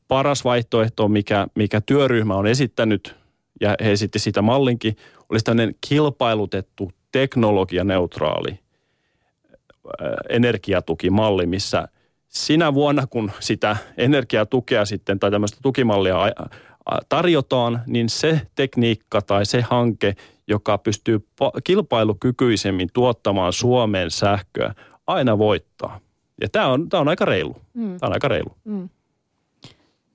Paras 0.08 0.44
vaihtoehto, 0.44 1.08
mikä, 1.08 1.46
mikä 1.54 1.80
työryhmä 1.80 2.34
on 2.34 2.46
esittänyt, 2.46 3.16
ja 3.60 3.74
he 3.84 3.92
esitti 3.92 4.18
sitä 4.18 4.42
mallinkin, 4.42 4.96
olisi 5.28 5.44
tämmöinen 5.44 5.74
kilpailutettu 5.88 6.92
teknologianeutraali 7.12 8.58
energiatukimalli, 10.28 11.46
missä 11.46 11.88
sinä 12.28 12.74
vuonna, 12.74 13.06
kun 13.06 13.30
sitä 13.40 13.76
energiatukea 13.96 14.84
sitten 14.84 15.18
tai 15.18 15.30
tämmöistä 15.30 15.58
tukimallia 15.62 16.16
tarjotaan, 17.08 17.82
niin 17.86 18.08
se 18.08 18.40
tekniikka 18.54 19.22
tai 19.22 19.46
se 19.46 19.60
hanke, 19.60 20.14
joka 20.46 20.78
pystyy 20.78 21.26
kilpailukykyisemmin 21.64 22.88
tuottamaan 22.92 23.52
Suomeen 23.52 24.10
sähköä, 24.10 24.74
aina 25.06 25.38
voittaa. 25.38 26.00
Ja 26.40 26.48
tämä 26.48 26.66
on, 26.66 26.88
tämä 26.88 27.00
on 27.00 27.08
aika 27.08 27.24
reilu. 27.24 27.56
Mm. 27.74 27.98
Tämä 27.98 28.08
on 28.08 28.12
aika 28.12 28.28
reilu. 28.28 28.56
Mm. 28.64 28.88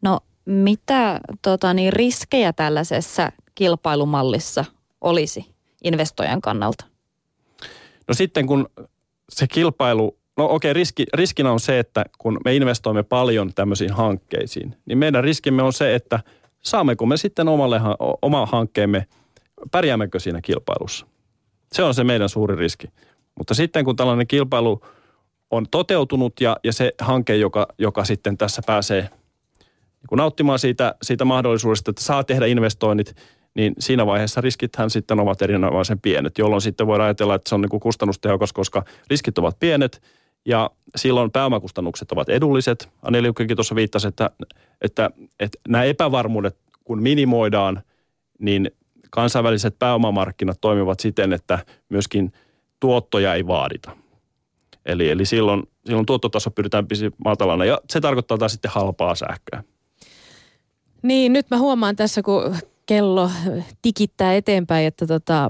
No 0.03 0.19
mitä 0.45 1.19
tota, 1.41 1.73
niin 1.73 1.93
riskejä 1.93 2.53
tällaisessa 2.53 3.31
kilpailumallissa 3.55 4.65
olisi 5.01 5.45
investoijan 5.83 6.41
kannalta? 6.41 6.85
No 8.07 8.13
sitten 8.13 8.47
kun 8.47 8.69
se 9.29 9.47
kilpailu, 9.47 10.17
no 10.37 10.45
okei, 10.49 10.73
riski, 10.73 11.05
riskinä 11.13 11.51
on 11.51 11.59
se, 11.59 11.79
että 11.79 12.05
kun 12.17 12.39
me 12.45 12.55
investoimme 12.55 13.03
paljon 13.03 13.53
tämmöisiin 13.53 13.93
hankkeisiin, 13.93 14.77
niin 14.85 14.97
meidän 14.97 15.23
riskimme 15.23 15.63
on 15.63 15.73
se, 15.73 15.95
että 15.95 16.19
saammeko 16.61 17.05
me 17.05 17.17
sitten 17.17 17.47
omalle, 17.47 17.81
oma 18.21 18.45
hankkeemme, 18.45 19.07
pärjäämmekö 19.71 20.19
siinä 20.19 20.41
kilpailussa. 20.41 21.05
Se 21.73 21.83
on 21.83 21.93
se 21.93 22.03
meidän 22.03 22.29
suuri 22.29 22.55
riski. 22.55 22.87
Mutta 23.37 23.53
sitten 23.53 23.85
kun 23.85 23.95
tällainen 23.95 24.27
kilpailu 24.27 24.81
on 25.51 25.65
toteutunut 25.71 26.41
ja, 26.41 26.57
ja 26.63 26.73
se 26.73 26.91
hanke, 26.99 27.35
joka, 27.35 27.67
joka 27.77 28.05
sitten 28.05 28.37
tässä 28.37 28.61
pääsee 28.65 29.09
niin 30.11 30.17
nauttimaan 30.17 30.59
siitä, 30.59 30.95
siitä 31.01 31.25
mahdollisuudesta, 31.25 31.91
että 31.91 32.03
saa 32.03 32.23
tehdä 32.23 32.45
investoinnit, 32.45 33.15
niin 33.55 33.73
siinä 33.79 34.05
vaiheessa 34.05 34.41
riskithän 34.41 34.89
sitten 34.89 35.19
ovat 35.19 35.41
erinomaisen 35.41 35.99
pienet, 35.99 36.37
jolloin 36.37 36.61
sitten 36.61 36.87
voidaan 36.87 37.05
ajatella, 37.05 37.35
että 37.35 37.49
se 37.49 37.55
on 37.55 37.61
niin 37.61 37.69
kuin 37.69 37.79
kustannustehokas, 37.79 38.53
koska 38.53 38.83
riskit 39.09 39.37
ovat 39.37 39.59
pienet 39.59 40.01
ja 40.45 40.71
silloin 40.95 41.31
pääomakustannukset 41.31 42.11
ovat 42.11 42.29
edulliset. 42.29 42.89
Aneli 43.01 43.29
Ukkikin 43.29 43.57
tuossa 43.57 43.75
viittasi, 43.75 44.07
että, 44.07 44.31
että, 44.81 45.09
että 45.39 45.57
nämä 45.67 45.83
epävarmuudet, 45.83 46.57
kun 46.83 47.01
minimoidaan, 47.01 47.83
niin 48.39 48.71
kansainväliset 49.09 49.79
pääomamarkkinat 49.79 50.57
toimivat 50.61 50.99
siten, 50.99 51.33
että 51.33 51.65
myöskin 51.89 52.31
tuottoja 52.79 53.33
ei 53.33 53.47
vaadita. 53.47 53.97
Eli, 54.85 55.09
eli 55.09 55.25
silloin, 55.25 55.63
silloin 55.85 56.05
tuottotaso 56.05 56.51
pyritään 56.51 56.87
pysymään 56.87 57.13
matalana 57.25 57.65
ja 57.65 57.81
se 57.89 58.01
tarkoittaa 58.01 58.37
taas 58.37 58.51
sitten 58.51 58.71
halpaa 58.71 59.15
sähköä. 59.15 59.63
Niin, 61.03 61.33
nyt 61.33 61.45
mä 61.51 61.57
huomaan 61.57 61.95
tässä, 61.95 62.21
kun 62.21 62.55
kello 62.85 63.29
tikittää 63.81 64.35
eteenpäin, 64.35 64.87
että 64.87 65.07
tota, 65.07 65.49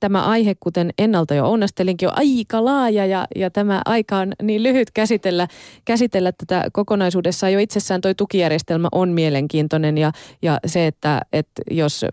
tämä 0.00 0.22
aihe, 0.22 0.54
kuten 0.60 0.90
ennalta 0.98 1.34
jo 1.34 1.50
onnastelinkin, 1.50 2.08
on 2.08 2.14
aika 2.16 2.64
laaja 2.64 3.06
ja, 3.06 3.26
ja 3.36 3.50
tämä 3.50 3.82
aika 3.84 4.18
on 4.18 4.32
niin 4.42 4.62
lyhyt 4.62 4.90
käsitellä, 4.90 5.48
käsitellä 5.84 6.32
tätä 6.32 6.68
kokonaisuudessaan. 6.72 7.52
Jo 7.52 7.58
itsessään 7.58 8.00
tuo 8.00 8.14
tukijärjestelmä 8.14 8.88
on 8.92 9.08
mielenkiintoinen 9.08 9.98
ja, 9.98 10.12
ja 10.42 10.58
se, 10.66 10.86
että, 10.86 11.22
että 11.32 11.62
jos 11.70 12.04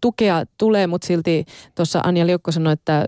tukea 0.00 0.44
tulee, 0.58 0.86
mutta 0.86 1.06
silti 1.06 1.44
tuossa 1.74 2.00
Anja 2.04 2.26
Liukko 2.26 2.52
sanoi, 2.52 2.72
että 2.72 3.06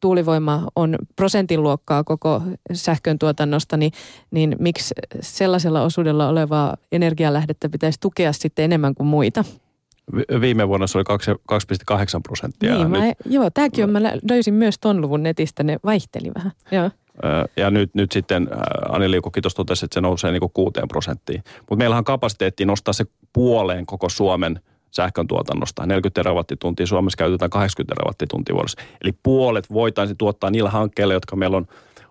tuulivoima 0.00 0.68
on 0.76 0.96
prosentin 1.16 1.62
luokkaa 1.62 2.04
koko 2.04 2.42
sähkön 2.72 3.18
tuotannosta, 3.18 3.76
niin, 3.76 3.92
niin 4.30 4.56
miksi 4.58 4.94
sellaisella 5.20 5.82
osuudella 5.82 6.28
olevaa 6.28 6.76
energialähdettä 6.92 7.68
pitäisi 7.68 8.00
tukea 8.00 8.32
sitten 8.32 8.64
enemmän 8.64 8.94
kuin 8.94 9.06
muita? 9.06 9.44
Viime 10.40 10.68
vuonna 10.68 10.86
se 10.86 10.98
oli 10.98 11.04
2,8 11.92 12.20
prosenttia. 12.22 12.74
Niin, 12.74 12.90
mä, 12.90 13.06
nyt, 13.06 13.16
joo, 13.26 13.50
tämäkin 13.50 13.84
on, 13.84 13.90
mä 13.90 14.00
löysin 14.30 14.54
myös 14.54 14.78
ton 14.78 15.00
luvun 15.00 15.22
netistä, 15.22 15.62
ne 15.62 15.76
vaihteli 15.84 16.30
vähän. 16.34 16.52
Joo. 16.70 16.90
Ja 17.56 17.70
nyt, 17.70 17.94
nyt 17.94 18.12
sitten 18.12 18.48
Ani 18.88 19.10
Liukokin 19.10 19.42
tuossa 19.42 19.56
totesi, 19.56 19.84
että 19.84 19.94
se 19.94 20.00
nousee 20.00 20.32
niin 20.32 20.40
kuin 20.40 20.52
6 20.54 20.80
prosenttiin. 20.88 21.44
Mutta 21.58 21.76
meillähän 21.76 22.00
on 22.00 22.04
kapasiteetti 22.04 22.64
nostaa 22.64 22.92
se 22.92 23.04
puoleen 23.32 23.86
koko 23.86 24.08
Suomen– 24.08 24.60
sähkön 24.90 25.26
tuotannosta. 25.26 25.86
40 25.86 26.14
terawattituntia, 26.14 26.86
Suomessa 26.86 27.16
käytetään 27.16 27.50
80 27.50 27.94
terawattituntia 27.94 28.54
vuodessa. 28.54 28.82
Eli 29.02 29.12
puolet 29.22 29.70
voitaisiin 29.72 30.16
tuottaa 30.16 30.50
niillä 30.50 30.70
hankkeilla, 30.70 31.14
jotka 31.14 31.36
meillä 31.36 31.56
on, 31.56 31.66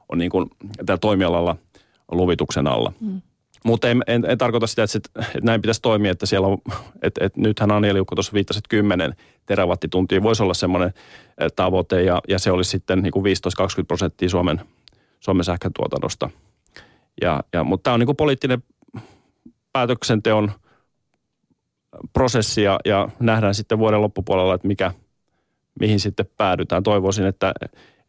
on 0.10 0.18
niin 0.18 0.32
kuin 0.32 0.50
tällä 0.86 0.98
toimialalla 0.98 1.56
luvituksen 2.12 2.68
alla. 2.68 2.94
Mm. 3.00 3.22
Mutta 3.66 3.90
en, 3.90 4.04
en, 4.08 4.26
en, 4.28 4.38
tarkoita 4.38 4.68
sitä, 4.68 4.84
että, 4.84 4.92
sit, 4.92 5.06
että 5.18 5.40
näin 5.44 5.62
pitäisi 5.62 5.82
toimia, 5.82 6.12
että 6.12 6.26
siellä 6.26 6.48
on, 6.48 6.58
että, 7.02 7.26
että 7.26 7.42
nythän 7.42 7.72
Anja 7.72 7.94
Liukko 7.94 8.16
tuossa 8.16 8.34
viittasi, 8.34 8.58
että 8.58 8.70
10 8.70 9.16
terawattituntia 9.46 10.24
voisi 10.24 10.44
olla 10.44 10.54
semmoinen 10.54 10.94
tavoite 11.56 12.04
ja, 12.04 12.22
ja 12.28 12.40
se 12.40 12.52
olisi 12.52 12.72
sitten 12.72 13.00
niin 13.00 13.12
kuin 13.12 13.26
15-20 13.26 13.86
prosenttia 13.88 14.30
Suomen, 14.30 14.62
Suomen 15.20 15.44
sähkön 15.44 15.74
tuotannosta. 15.74 16.30
Ja, 17.22 17.44
ja, 17.54 17.64
mutta 17.64 17.84
tämä 17.84 17.94
on 17.94 18.00
niin 18.00 18.06
kuin 18.06 18.16
poliittinen 18.16 18.64
päätöksenteon 19.74 20.52
prosessi 22.14 22.64
ja, 22.64 22.80
ja 22.86 23.10
nähdään 23.20 23.56
sitten 23.56 23.80
vuoden 23.80 24.02
loppupuolella, 24.02 24.56
että 24.56 24.68
mikä, 24.68 24.92
mihin 25.80 26.00
sitten 26.00 26.26
päädytään. 26.38 26.84
Toivoisin, 26.84 27.26
että, 27.26 27.54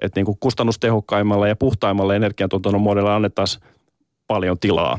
että 0.03 0.21
niin 0.21 0.27
kuin 0.27 0.39
kustannustehokkaimmalle 0.41 1.49
ja 1.49 1.57
puhtaimmalle 1.57 2.17
energiantuotannon 2.17 2.83
muodolle 2.83 3.13
annettaisiin 3.13 3.65
paljon 4.27 4.59
tilaa. 4.59 4.99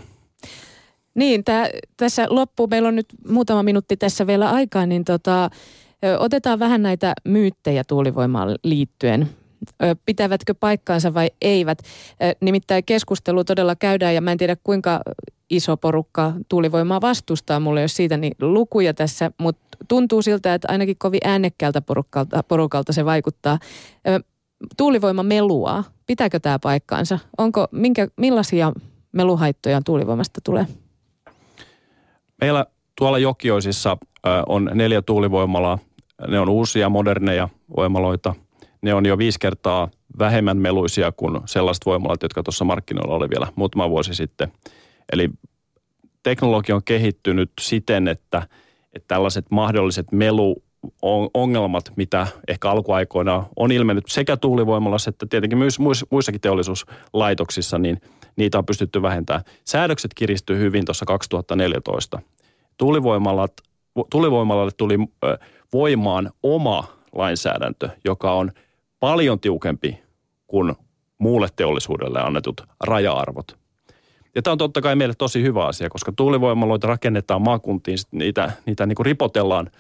Niin, 1.16 1.44
tää, 1.44 1.70
tässä 1.98 2.28
loppuu, 2.30 2.68
meillä 2.68 2.88
on 2.88 2.96
nyt 2.96 3.08
muutama 3.30 3.64
minuutti 3.64 3.98
tässä 3.98 4.28
vielä 4.28 4.50
aikaa, 4.50 4.86
niin 4.86 5.06
tota, 5.06 5.50
otetaan 6.20 6.60
vähän 6.60 6.84
näitä 6.84 7.14
myyttejä 7.24 7.84
tuulivoimaan 7.88 8.56
liittyen. 8.64 9.30
Pitävätkö 10.06 10.54
paikkaansa 10.60 11.14
vai 11.14 11.30
eivät? 11.42 11.80
Nimittäin 12.42 12.84
keskustelu 12.86 13.44
todella 13.44 13.76
käydään 13.76 14.16
ja 14.16 14.22
mä 14.22 14.32
en 14.32 14.38
tiedä 14.38 14.58
kuinka 14.64 15.02
iso 15.50 15.78
porukka 15.78 16.34
tuulivoimaa 16.50 17.02
vastustaa. 17.02 17.60
Mulla 17.60 17.80
ei 17.80 17.84
ole 17.84 17.88
siitä 17.88 18.18
niin 18.18 18.34
lukuja 18.42 18.94
tässä, 18.94 19.32
mutta 19.38 19.78
tuntuu 19.88 20.22
siltä, 20.22 20.54
että 20.54 20.68
ainakin 20.72 20.96
kovin 21.00 21.20
äänekkäältä 21.24 21.82
porukalta, 21.82 22.44
porukalta 22.44 22.94
se 22.94 23.06
vaikuttaa. 23.06 23.60
Tuulivoima 24.78 25.24
meluaa. 25.24 25.84
Pitääkö 26.08 26.40
tämä 26.40 26.60
paikkaansa? 26.60 27.20
Onko, 27.38 27.68
minkä, 27.72 28.08
millaisia 28.18 28.72
meluhaittoja 29.12 29.82
tuulivoimasta 29.86 30.42
tulee? 30.44 30.68
Meillä 32.42 32.66
tuolla 32.98 33.18
Jokioisissa 33.18 33.98
on 34.48 34.72
neljä 34.74 35.02
tuulivoimalaa. 35.02 35.80
Ne 36.28 36.40
on 36.40 36.50
uusia, 36.50 36.90
moderneja 36.90 37.50
voimaloita. 37.76 38.36
Ne 38.82 38.94
on 38.94 39.06
jo 39.06 39.18
viisi 39.18 39.40
kertaa 39.40 39.90
vähemmän 40.20 40.58
meluisia 40.58 41.12
kuin 41.12 41.42
sellaiset 41.46 41.86
voimalat, 41.86 42.24
jotka 42.24 42.44
tuossa 42.44 42.66
markkinoilla 42.66 43.16
oli 43.16 43.30
vielä 43.30 43.48
muutama 43.56 43.90
vuosi 43.90 44.16
sitten. 44.16 44.52
Eli 45.14 45.30
teknologia 46.24 46.76
on 46.76 46.84
kehittynyt 46.84 47.52
siten, 47.62 48.08
että, 48.08 48.48
että 48.94 49.08
tällaiset 49.08 49.46
mahdolliset 49.52 50.12
melu 50.12 50.64
ongelmat, 51.34 51.92
mitä 51.96 52.28
ehkä 52.48 52.70
alkuaikoina 52.70 53.46
on 53.56 53.72
ilmennyt 53.72 54.06
sekä 54.08 54.38
tuulivoimalassa 54.38 55.10
että 55.10 55.26
tietenkin 55.30 55.58
myös 55.58 55.80
muissakin 56.12 56.42
teollisuuslaitoksissa, 56.42 57.78
niin 57.78 58.02
niitä 58.36 58.58
on 58.58 58.66
pystytty 58.66 59.02
vähentämään. 59.02 59.44
Säädökset 59.66 60.14
kiristyivät 60.14 60.62
hyvin 60.62 60.86
tuossa 60.86 61.06
2014. 61.06 62.20
Tuulivoimalat, 62.78 63.54
tuulivoimalalle 64.12 64.72
tuli 64.78 64.98
voimaan 65.74 66.32
oma 66.44 66.84
lainsäädäntö, 67.16 67.90
joka 68.06 68.34
on 68.34 68.52
paljon 69.00 69.40
tiukempi 69.40 70.00
kuin 70.48 70.76
muulle 71.18 71.48
teollisuudelle 71.56 72.22
annetut 72.22 72.62
raja-arvot. 72.84 73.58
Ja 74.38 74.42
tämä 74.42 74.52
on 74.52 74.58
totta 74.58 74.82
kai 74.82 74.96
meille 74.96 75.16
tosi 75.18 75.42
hyvä 75.42 75.66
asia, 75.66 75.90
koska 75.90 76.12
tuulivoimaloita 76.12 76.88
rakennetaan 76.88 77.42
maakuntiin, 77.42 77.98
niitä, 78.12 78.52
niitä 78.66 78.86
niin 78.86 78.96
kuin 78.96 79.06
ripotellaan– 79.06 79.70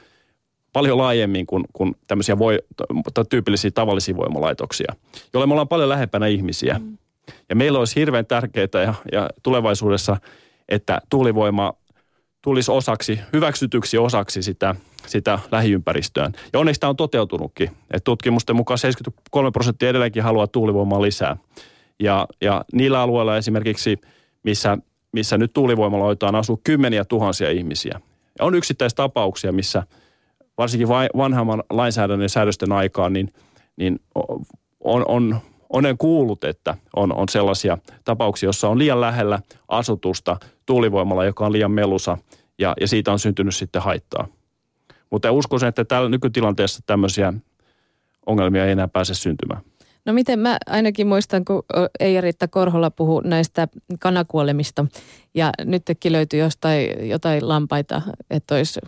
paljon 0.77 0.97
laajemmin 0.97 1.45
kuin, 1.45 1.63
kuin 1.73 1.95
tämmöisiä 2.07 2.39
voi, 2.39 2.59
tyypillisiä 3.29 3.71
tavallisia 3.71 4.17
voimalaitoksia, 4.17 4.95
joille 5.33 5.47
me 5.47 5.53
ollaan 5.53 5.67
paljon 5.67 5.89
lähempänä 5.89 6.27
ihmisiä. 6.27 6.79
Mm. 6.79 6.97
Ja 7.49 7.55
meillä 7.55 7.79
olisi 7.79 7.95
hirveän 7.95 8.25
tärkeää 8.25 8.67
ja, 8.73 8.93
ja 9.11 9.29
tulevaisuudessa, 9.43 10.17
että 10.69 11.01
tuulivoima 11.09 11.73
tulisi 12.41 12.71
osaksi, 12.71 13.19
hyväksytyksi 13.33 13.97
osaksi 13.97 14.43
sitä, 14.43 14.75
sitä 15.07 15.39
lähiympäristöön. 15.51 16.33
Ja 16.53 16.59
onneksi 16.59 16.79
tämä 16.79 16.89
on 16.89 16.95
toteutunutkin. 16.95 17.71
Et 17.91 18.03
tutkimusten 18.03 18.55
mukaan 18.55 18.77
73 18.77 19.51
prosenttia 19.51 19.89
edelleenkin 19.89 20.23
haluaa 20.23 20.47
tuulivoimaa 20.47 21.01
lisää. 21.01 21.37
Ja, 21.99 22.27
ja 22.41 22.65
niillä 22.73 23.01
alueilla 23.01 23.37
esimerkiksi, 23.37 23.97
missä, 24.47 24.77
missä 25.11 25.37
nyt 25.37 25.53
tuulivoimaloitaan, 25.53 26.35
asuu 26.35 26.61
kymmeniä 26.63 27.05
tuhansia 27.05 27.51
ihmisiä. 27.51 28.01
Ja 28.39 28.45
on 28.45 28.55
yksittäistapauksia, 28.55 29.51
missä– 29.51 29.83
varsinkin 30.57 30.87
vanhamman 31.17 31.63
lainsäädännön 31.69 32.29
säädösten 32.29 32.71
aikaan, 32.71 33.13
niin, 33.13 33.33
niin 33.75 33.99
on, 34.83 35.05
on, 35.07 35.39
olen 35.69 35.97
kuullut, 35.97 36.43
että 36.43 36.75
on, 36.95 37.15
on 37.15 37.29
sellaisia 37.29 37.77
tapauksia, 38.03 38.47
jossa 38.47 38.69
on 38.69 38.77
liian 38.77 39.01
lähellä 39.01 39.39
asutusta 39.67 40.37
tuulivoimalla, 40.65 41.25
joka 41.25 41.45
on 41.45 41.53
liian 41.53 41.71
melusa 41.71 42.17
ja, 42.59 42.73
ja 42.81 42.87
siitä 42.87 43.11
on 43.11 43.19
syntynyt 43.19 43.55
sitten 43.55 43.81
haittaa. 43.81 44.27
Mutta 45.09 45.31
uskoisin, 45.31 45.69
että 45.69 45.85
tällä 45.85 46.09
nykytilanteessa 46.09 46.79
tämmöisiä 46.85 47.33
ongelmia 48.25 48.65
ei 48.65 48.71
enää 48.71 48.87
pääse 48.87 49.13
syntymään. 49.13 49.61
No 50.07 50.13
miten 50.13 50.39
mä 50.39 50.57
ainakin 50.65 51.07
muistan, 51.07 51.45
kun 51.45 51.63
Eija-Riitta 51.99 52.47
Korhola 52.47 52.91
puhui 52.91 53.21
näistä 53.25 53.67
kanakuolemista 53.99 54.85
ja 55.33 55.51
nytkin 55.65 56.11
löytyi 56.11 56.39
jostain 56.39 57.09
jotain 57.09 57.49
lampaita, 57.49 58.01
että 58.29 58.55
olisi 58.55 58.79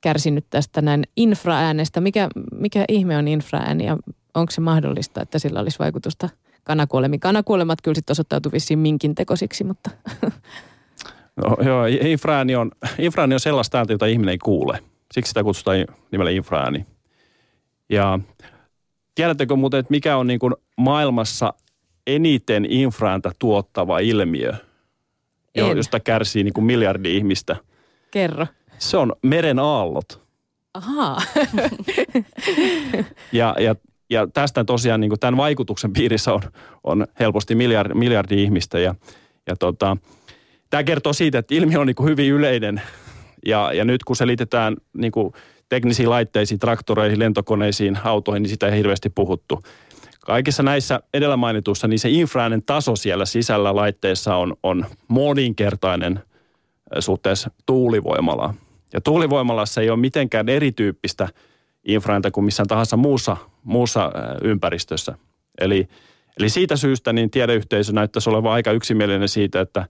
kärsinyt 0.00 0.46
tästä 0.50 0.82
näin 0.82 1.04
infraäänestä. 1.16 2.00
Mikä, 2.00 2.28
mikä 2.52 2.84
ihme 2.88 3.16
on 3.16 3.28
infraääni 3.28 3.86
ja 3.86 3.96
onko 4.34 4.50
se 4.50 4.60
mahdollista, 4.60 5.22
että 5.22 5.38
sillä 5.38 5.60
olisi 5.60 5.78
vaikutusta 5.78 6.28
kanakuolemiin? 6.64 7.20
Kanakuolemat 7.20 7.82
kyllä 7.82 7.94
sitten 7.94 8.14
osoittautuu 8.14 8.52
vissiin 8.52 8.78
minkin 8.78 9.14
tekosiksi, 9.14 9.64
mutta... 9.64 9.90
No, 11.44 11.56
joo, 11.64 11.86
infraääni 11.86 12.56
on, 12.56 12.70
infraääni 12.98 13.34
on 13.34 13.40
sellaista 13.40 13.78
ääntä, 13.78 13.92
jota 13.92 14.06
ihminen 14.06 14.32
ei 14.32 14.38
kuule. 14.38 14.78
Siksi 15.12 15.28
sitä 15.28 15.42
kutsutaan 15.42 15.86
nimellä 16.10 16.30
infraääni. 16.30 16.86
Ja 17.88 18.18
tiedättekö 19.16 19.56
muuten, 19.56 19.80
että 19.80 19.90
mikä 19.90 20.16
on 20.16 20.26
niin 20.26 20.38
kuin 20.38 20.54
maailmassa 20.76 21.54
eniten 22.06 22.64
infraääntä 22.64 23.32
tuottava 23.38 23.98
ilmiö, 23.98 24.52
en. 25.54 25.76
josta 25.76 26.00
kärsii 26.00 26.44
niin 26.44 26.54
kuin 26.54 26.64
miljardi 26.64 27.16
ihmistä? 27.16 27.56
Kerro. 28.10 28.46
Se 28.78 28.96
on 28.96 29.12
meren 29.22 29.58
aallot. 29.58 30.26
Ahaa. 30.74 31.22
ja, 33.32 33.56
ja, 33.58 33.74
ja 34.10 34.26
tästä 34.26 34.64
tosiaan 34.64 35.00
niin 35.00 35.08
kuin 35.08 35.20
tämän 35.20 35.36
vaikutuksen 35.36 35.92
piirissä 35.92 36.32
on, 36.32 36.40
on 36.84 37.06
helposti 37.20 37.54
miljardi, 37.54 37.94
miljardi 37.94 38.42
ihmistä. 38.42 38.78
Ja, 38.78 38.94
ja 39.46 39.56
tota, 39.56 39.96
tämä 40.70 40.84
kertoo 40.84 41.12
siitä, 41.12 41.38
että 41.38 41.54
ilmiö 41.54 41.80
on 41.80 41.86
niin 41.86 41.96
kuin 41.96 42.08
hyvin 42.08 42.32
yleinen. 42.32 42.82
Ja, 43.46 43.72
ja 43.72 43.84
nyt 43.84 44.04
kun 44.04 44.16
se 44.16 44.26
liitetään 44.26 44.76
niin 44.96 45.12
kuin 45.12 45.32
teknisiin 45.68 46.10
laitteisiin, 46.10 46.60
traktoreihin, 46.60 47.18
lentokoneisiin, 47.18 47.98
autoihin, 48.04 48.42
niin 48.42 48.50
sitä 48.50 48.68
ei 48.68 48.78
hirveästi 48.78 49.10
puhuttu. 49.10 49.62
Kaikissa 50.20 50.62
näissä 50.62 51.00
edellä 51.14 51.36
mainituissa, 51.36 51.88
niin 51.88 51.98
se 51.98 52.08
infraäänen 52.10 52.62
taso 52.62 52.96
siellä 52.96 53.24
sisällä 53.24 53.76
laitteessa 53.76 54.36
on, 54.36 54.56
on 54.62 54.86
moninkertainen 55.08 56.20
suhteessa 56.98 57.50
tuulivoimalaan. 57.66 58.54
Ja 58.92 59.00
tuulivoimalassa 59.00 59.80
ei 59.80 59.90
ole 59.90 59.98
mitenkään 59.98 60.48
erityyppistä 60.48 61.28
infrainta 61.84 62.30
kuin 62.30 62.44
missään 62.44 62.66
tahansa 62.66 62.96
muussa, 62.96 63.36
muussa 63.62 64.12
ympäristössä. 64.42 65.14
Eli, 65.60 65.88
eli 66.38 66.48
siitä 66.48 66.76
syystä 66.76 67.12
niin 67.12 67.30
tiedeyhteisö 67.30 67.92
näyttäisi 67.92 68.30
olevan 68.30 68.52
aika 68.52 68.72
yksimielinen 68.72 69.28
siitä, 69.28 69.60
että, 69.60 69.86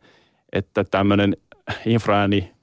että 0.53 0.85
tämmöinen 0.85 1.37
infraääni 1.87 2.56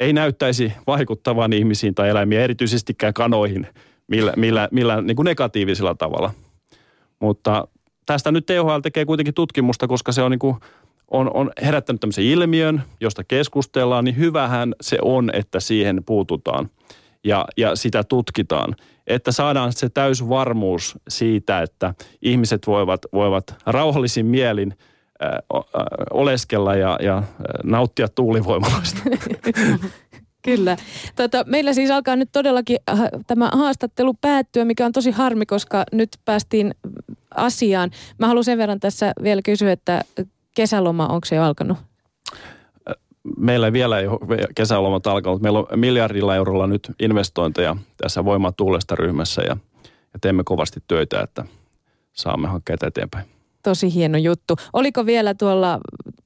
ei 0.00 0.12
näyttäisi 0.12 0.72
vaikuttavan 0.86 1.52
ihmisiin 1.52 1.94
tai 1.94 2.08
eläimiin, 2.08 2.40
erityisestikään 2.40 3.14
kanoihin, 3.14 3.66
millä, 4.08 4.32
millä, 4.36 4.68
millä 4.72 5.02
niin 5.02 5.16
kuin 5.16 5.24
negatiivisella 5.24 5.94
tavalla. 5.94 6.30
Mutta 7.20 7.68
tästä 8.06 8.32
nyt 8.32 8.46
THL 8.46 8.80
tekee 8.82 9.04
kuitenkin 9.04 9.34
tutkimusta, 9.34 9.88
koska 9.88 10.12
se 10.12 10.22
on 10.22 10.30
niin 10.30 10.38
kuin 10.38 10.56
on, 11.10 11.30
on 11.34 11.50
herättänyt 11.62 12.00
tämmöisen 12.00 12.24
ilmiön, 12.24 12.82
josta 13.00 13.24
keskustellaan, 13.24 14.04
niin 14.04 14.16
hyvähän 14.16 14.74
se 14.80 14.98
on, 15.02 15.30
että 15.32 15.60
siihen 15.60 16.02
puututaan 16.06 16.70
ja, 17.24 17.44
ja 17.56 17.76
sitä 17.76 18.04
tutkitaan. 18.04 18.76
Että 19.06 19.32
saadaan 19.32 19.72
se 19.72 19.88
täysvarmuus 19.88 20.98
siitä, 21.08 21.62
että 21.62 21.94
ihmiset 22.22 22.66
voivat, 22.66 23.00
voivat 23.12 23.54
rauhallisin 23.66 24.26
mielin 24.26 24.74
oleskella 26.10 26.74
ja, 26.74 26.98
ja 27.02 27.22
nauttia 27.64 28.08
tuulivoimaloista. 28.08 29.00
Kyllä. 30.42 30.76
Tota, 31.16 31.44
meillä 31.46 31.72
siis 31.72 31.90
alkaa 31.90 32.16
nyt 32.16 32.28
todellakin 32.32 32.78
äh, 32.90 33.00
tämä 33.26 33.50
haastattelu 33.52 34.14
päättyä, 34.14 34.64
mikä 34.64 34.86
on 34.86 34.92
tosi 34.92 35.10
harmi, 35.10 35.46
koska 35.46 35.84
nyt 35.92 36.08
päästiin 36.24 36.74
asiaan. 37.34 37.90
Mä 38.18 38.26
haluan 38.26 38.44
sen 38.44 38.58
verran 38.58 38.80
tässä 38.80 39.12
vielä 39.22 39.42
kysyä, 39.42 39.72
että 39.72 40.02
kesäloma, 40.54 41.06
onko 41.06 41.24
se 41.24 41.36
jo 41.36 41.42
alkanut? 41.42 41.78
Meillä 43.36 43.66
ei 43.66 43.72
vielä 43.72 43.98
ei 43.98 44.06
ole 44.06 44.18
kesälomat 44.54 45.06
alkanut. 45.06 45.42
Meillä 45.42 45.58
on 45.58 45.66
miljardilla 45.76 46.36
eurolla 46.36 46.66
nyt 46.66 46.92
investointeja 47.00 47.76
tässä 47.96 48.24
voimatuulesta 48.24 48.94
ryhmässä 48.94 49.42
ja, 49.42 49.56
ja 49.84 50.18
teemme 50.20 50.42
kovasti 50.44 50.80
töitä, 50.88 51.20
että 51.20 51.44
saamme 52.12 52.48
hankkeita 52.48 52.86
eteenpäin. 52.86 53.37
Tosi 53.62 53.94
hieno 53.94 54.18
juttu. 54.18 54.56
Oliko 54.72 55.06
vielä 55.06 55.34
tuolla 55.34 55.78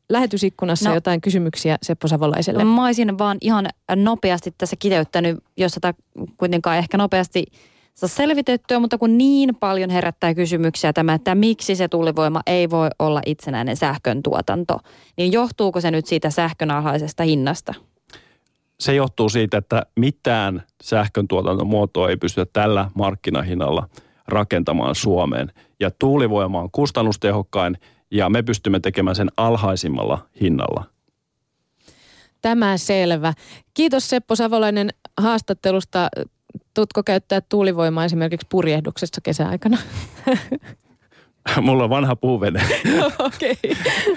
lähetysikkunassa 0.09 0.88
no, 0.88 0.95
jotain 0.95 1.21
kysymyksiä 1.21 1.79
Seppo 1.83 2.09
Savolaiselle? 2.09 2.64
Mä 2.64 2.85
olisin 2.85 3.18
vaan 3.18 3.38
ihan 3.40 3.68
nopeasti 3.97 4.55
tässä 4.59 4.77
kiteyttänyt, 4.79 5.38
jos 5.57 5.73
tätä 5.73 5.95
kuitenkaan 6.37 6.79
ehkä 6.79 6.99
nopeasti 6.99 7.45
saa 7.95 8.09
selvitettyä, 8.09 8.79
mutta 8.79 8.99
kun 8.99 9.18
niin 9.18 9.55
paljon 9.55 9.90
herättää 9.90 10.35
kysymyksiä 10.35 10.92
tämä, 10.92 11.14
että 11.14 11.35
miksi 11.35 11.77
se 11.77 11.88
tuulivoima 11.88 12.40
ei 12.47 12.71
voi 12.71 12.88
olla 12.99 13.23
itsenäinen 13.27 13.77
sähkön 13.77 14.23
tuotanto, 14.23 14.79
niin 15.16 15.33
johtuuko 15.33 15.81
se 15.81 15.90
nyt 15.90 16.07
siitä 16.07 16.31
sähkön 16.31 16.71
alhaisesta 16.71 17.23
hinnasta? 17.23 17.75
Se 18.81 18.95
johtuu 18.95 19.29
siitä, 19.29 19.59
että 19.59 19.87
mitään 19.97 20.62
sähkön 20.83 21.29
tuotantomuotoa 21.29 22.11
ei 22.11 22.16
pystytä 22.16 22.51
tällä 22.53 22.90
markkinahinnalla 22.95 23.88
rakentamaan 24.28 24.94
Suomeen. 24.94 25.52
Ja 25.80 25.90
tuulivoima 25.90 26.61
on 26.61 26.70
kustannustehokkain 26.72 27.78
ja 28.11 28.30
me 28.30 28.42
pystymme 28.42 28.80
tekemään 28.80 29.16
sen 29.16 29.28
alhaisimmalla 29.37 30.26
hinnalla. 30.40 30.85
Tämä 32.42 32.76
selvä. 32.76 33.32
Kiitos 33.74 34.11
Seppo 34.11 34.37
Savolainen 34.37 34.90
haastattelusta. 35.20 36.08
Tutko 36.74 37.02
käyttää 37.02 37.40
tuulivoimaa 37.40 38.04
esimerkiksi 38.04 38.46
purjehduksessa 38.50 39.20
kesäaikana? 39.20 39.78
Mulla 41.62 41.85
on 41.85 41.90
vanha 41.90 42.16
puuvene, 42.16 42.61
okay. 43.18 43.54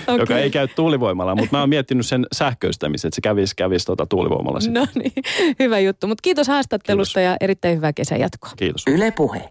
okay. 0.07 0.17
joka 0.19 0.37
ei 0.37 0.49
käy 0.49 0.67
tuulivoimalla, 0.67 1.35
mutta 1.35 1.55
mä 1.55 1.59
oon 1.59 1.69
miettinyt 1.69 2.05
sen 2.05 2.25
sähköistämisen, 2.31 3.09
että 3.09 3.15
se 3.15 3.21
kävisi, 3.21 3.55
kävisi 3.55 3.85
tuota 3.85 4.05
tuulivoimalla 4.05 4.59
sitten. 4.59 4.81
No 4.81 4.87
niin, 4.95 5.13
hyvä 5.59 5.79
juttu. 5.79 6.07
Mutta 6.07 6.21
kiitos 6.21 6.47
haastattelusta 6.47 7.19
kiitos. 7.19 7.31
ja 7.31 7.37
erittäin 7.41 7.77
hyvää 7.77 7.93
kesän 7.93 8.19
jatkoa. 8.19 8.51
Kiitos. 8.57 8.83
Yle 8.87 9.11
Puhe. 9.11 9.41